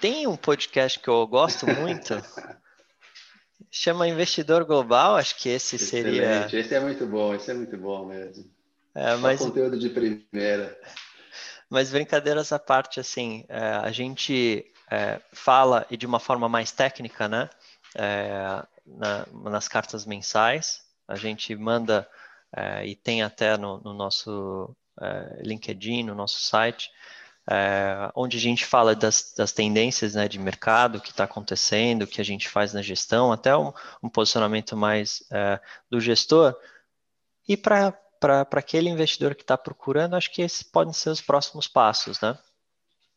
Tem 0.00 0.26
um 0.26 0.36
podcast 0.36 0.98
que 0.98 1.08
eu 1.08 1.26
gosto 1.26 1.66
muito, 1.66 2.14
chama 3.70 4.06
Investidor 4.06 4.64
Global, 4.64 5.16
acho 5.16 5.36
que 5.38 5.48
esse 5.48 5.76
Excelente. 5.76 6.16
seria. 6.16 6.60
Esse 6.60 6.74
é 6.74 6.80
muito 6.80 7.06
bom, 7.06 7.34
esse 7.34 7.50
é 7.50 7.54
muito 7.54 7.76
bom 7.76 8.06
mesmo. 8.06 8.50
É, 8.94 9.16
mas... 9.16 9.40
conteúdo 9.40 9.78
de 9.78 9.88
primeira. 9.88 10.78
Mas 11.70 11.90
brincadeiras 11.90 12.52
à 12.52 12.58
parte, 12.58 13.00
assim, 13.00 13.44
é, 13.48 13.58
a 13.58 13.90
gente 13.90 14.72
é, 14.90 15.20
fala 15.32 15.86
e 15.90 15.96
de 15.96 16.06
uma 16.06 16.20
forma 16.20 16.48
mais 16.48 16.72
técnica, 16.72 17.28
né? 17.28 17.50
É, 17.96 18.62
na, 18.86 19.26
nas 19.50 19.68
cartas 19.68 20.04
mensais, 20.04 20.82
a 21.06 21.16
gente 21.16 21.54
manda 21.54 22.08
é, 22.54 22.86
e 22.86 22.94
tem 22.94 23.22
até 23.22 23.56
no, 23.56 23.80
no 23.80 23.94
nosso 23.94 24.74
é, 25.00 25.40
LinkedIn, 25.42 26.04
no 26.04 26.14
nosso 26.14 26.40
site, 26.40 26.90
é, 27.50 28.10
onde 28.14 28.36
a 28.36 28.40
gente 28.40 28.64
fala 28.64 28.94
das, 28.94 29.34
das 29.36 29.52
tendências 29.52 30.14
né, 30.14 30.28
de 30.28 30.38
mercado, 30.38 30.96
o 30.96 31.00
que 31.00 31.10
está 31.10 31.24
acontecendo, 31.24 32.02
o 32.02 32.06
que 32.06 32.20
a 32.20 32.24
gente 32.24 32.48
faz 32.48 32.72
na 32.72 32.80
gestão, 32.80 33.32
até 33.32 33.56
um, 33.56 33.72
um 34.02 34.08
posicionamento 34.08 34.76
mais 34.76 35.22
é, 35.30 35.60
do 35.90 36.00
gestor. 36.00 36.56
E 37.46 37.56
para 37.56 37.92
aquele 38.52 38.88
investidor 38.88 39.34
que 39.34 39.42
está 39.42 39.58
procurando, 39.58 40.16
acho 40.16 40.30
que 40.30 40.42
esses 40.42 40.62
podem 40.62 40.94
ser 40.94 41.10
os 41.10 41.20
próximos 41.20 41.68
passos, 41.68 42.20
né? 42.20 42.38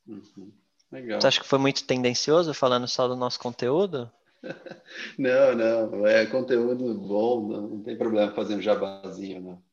Uhum. 0.06 0.52
Legal. 0.92 1.20
Você 1.20 1.28
acha 1.28 1.42
que 1.42 1.48
foi 1.48 1.60
muito 1.60 1.84
tendencioso 1.86 2.54
falando 2.54 2.88
só 2.88 3.08
do 3.08 3.16
nosso 3.16 3.40
conteúdo? 3.40 4.12
Não, 5.18 5.56
não, 5.56 6.08
é 6.08 6.26
conteúdo 6.28 6.94
bom, 6.94 7.50
não, 7.50 7.84
tem 7.84 7.98
problema 7.98 8.32
fazer 8.34 8.56
um 8.56 8.62
jabazinho, 8.62 9.42
não. 9.42 9.64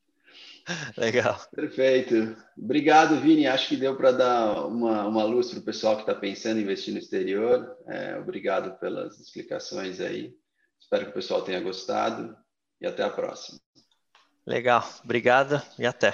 Legal. 0.97 1.39
Perfeito. 1.55 2.37
Obrigado, 2.57 3.21
Vini. 3.21 3.47
Acho 3.47 3.69
que 3.69 3.77
deu 3.77 3.97
para 3.97 4.13
dar 4.13 4.67
uma, 4.67 5.07
uma 5.07 5.25
luz 5.25 5.51
para 5.51 5.61
o 5.61 5.65
pessoal 5.65 5.97
que 5.97 6.03
está 6.03 6.15
pensando 6.15 6.59
em 6.59 6.63
investir 6.63 6.93
no 6.93 6.99
exterior. 6.99 7.77
É, 7.87 8.17
obrigado 8.17 8.79
pelas 8.79 9.21
explicações 9.21 10.01
aí. 10.01 10.35
Espero 10.81 11.05
que 11.05 11.11
o 11.11 11.15
pessoal 11.15 11.43
tenha 11.43 11.61
gostado 11.61 12.37
e 12.81 12.87
até 12.87 13.03
a 13.03 13.11
próxima. 13.11 13.59
Legal. 14.47 14.83
Obrigado 15.03 15.61
e 15.79 15.87
até. 15.87 16.13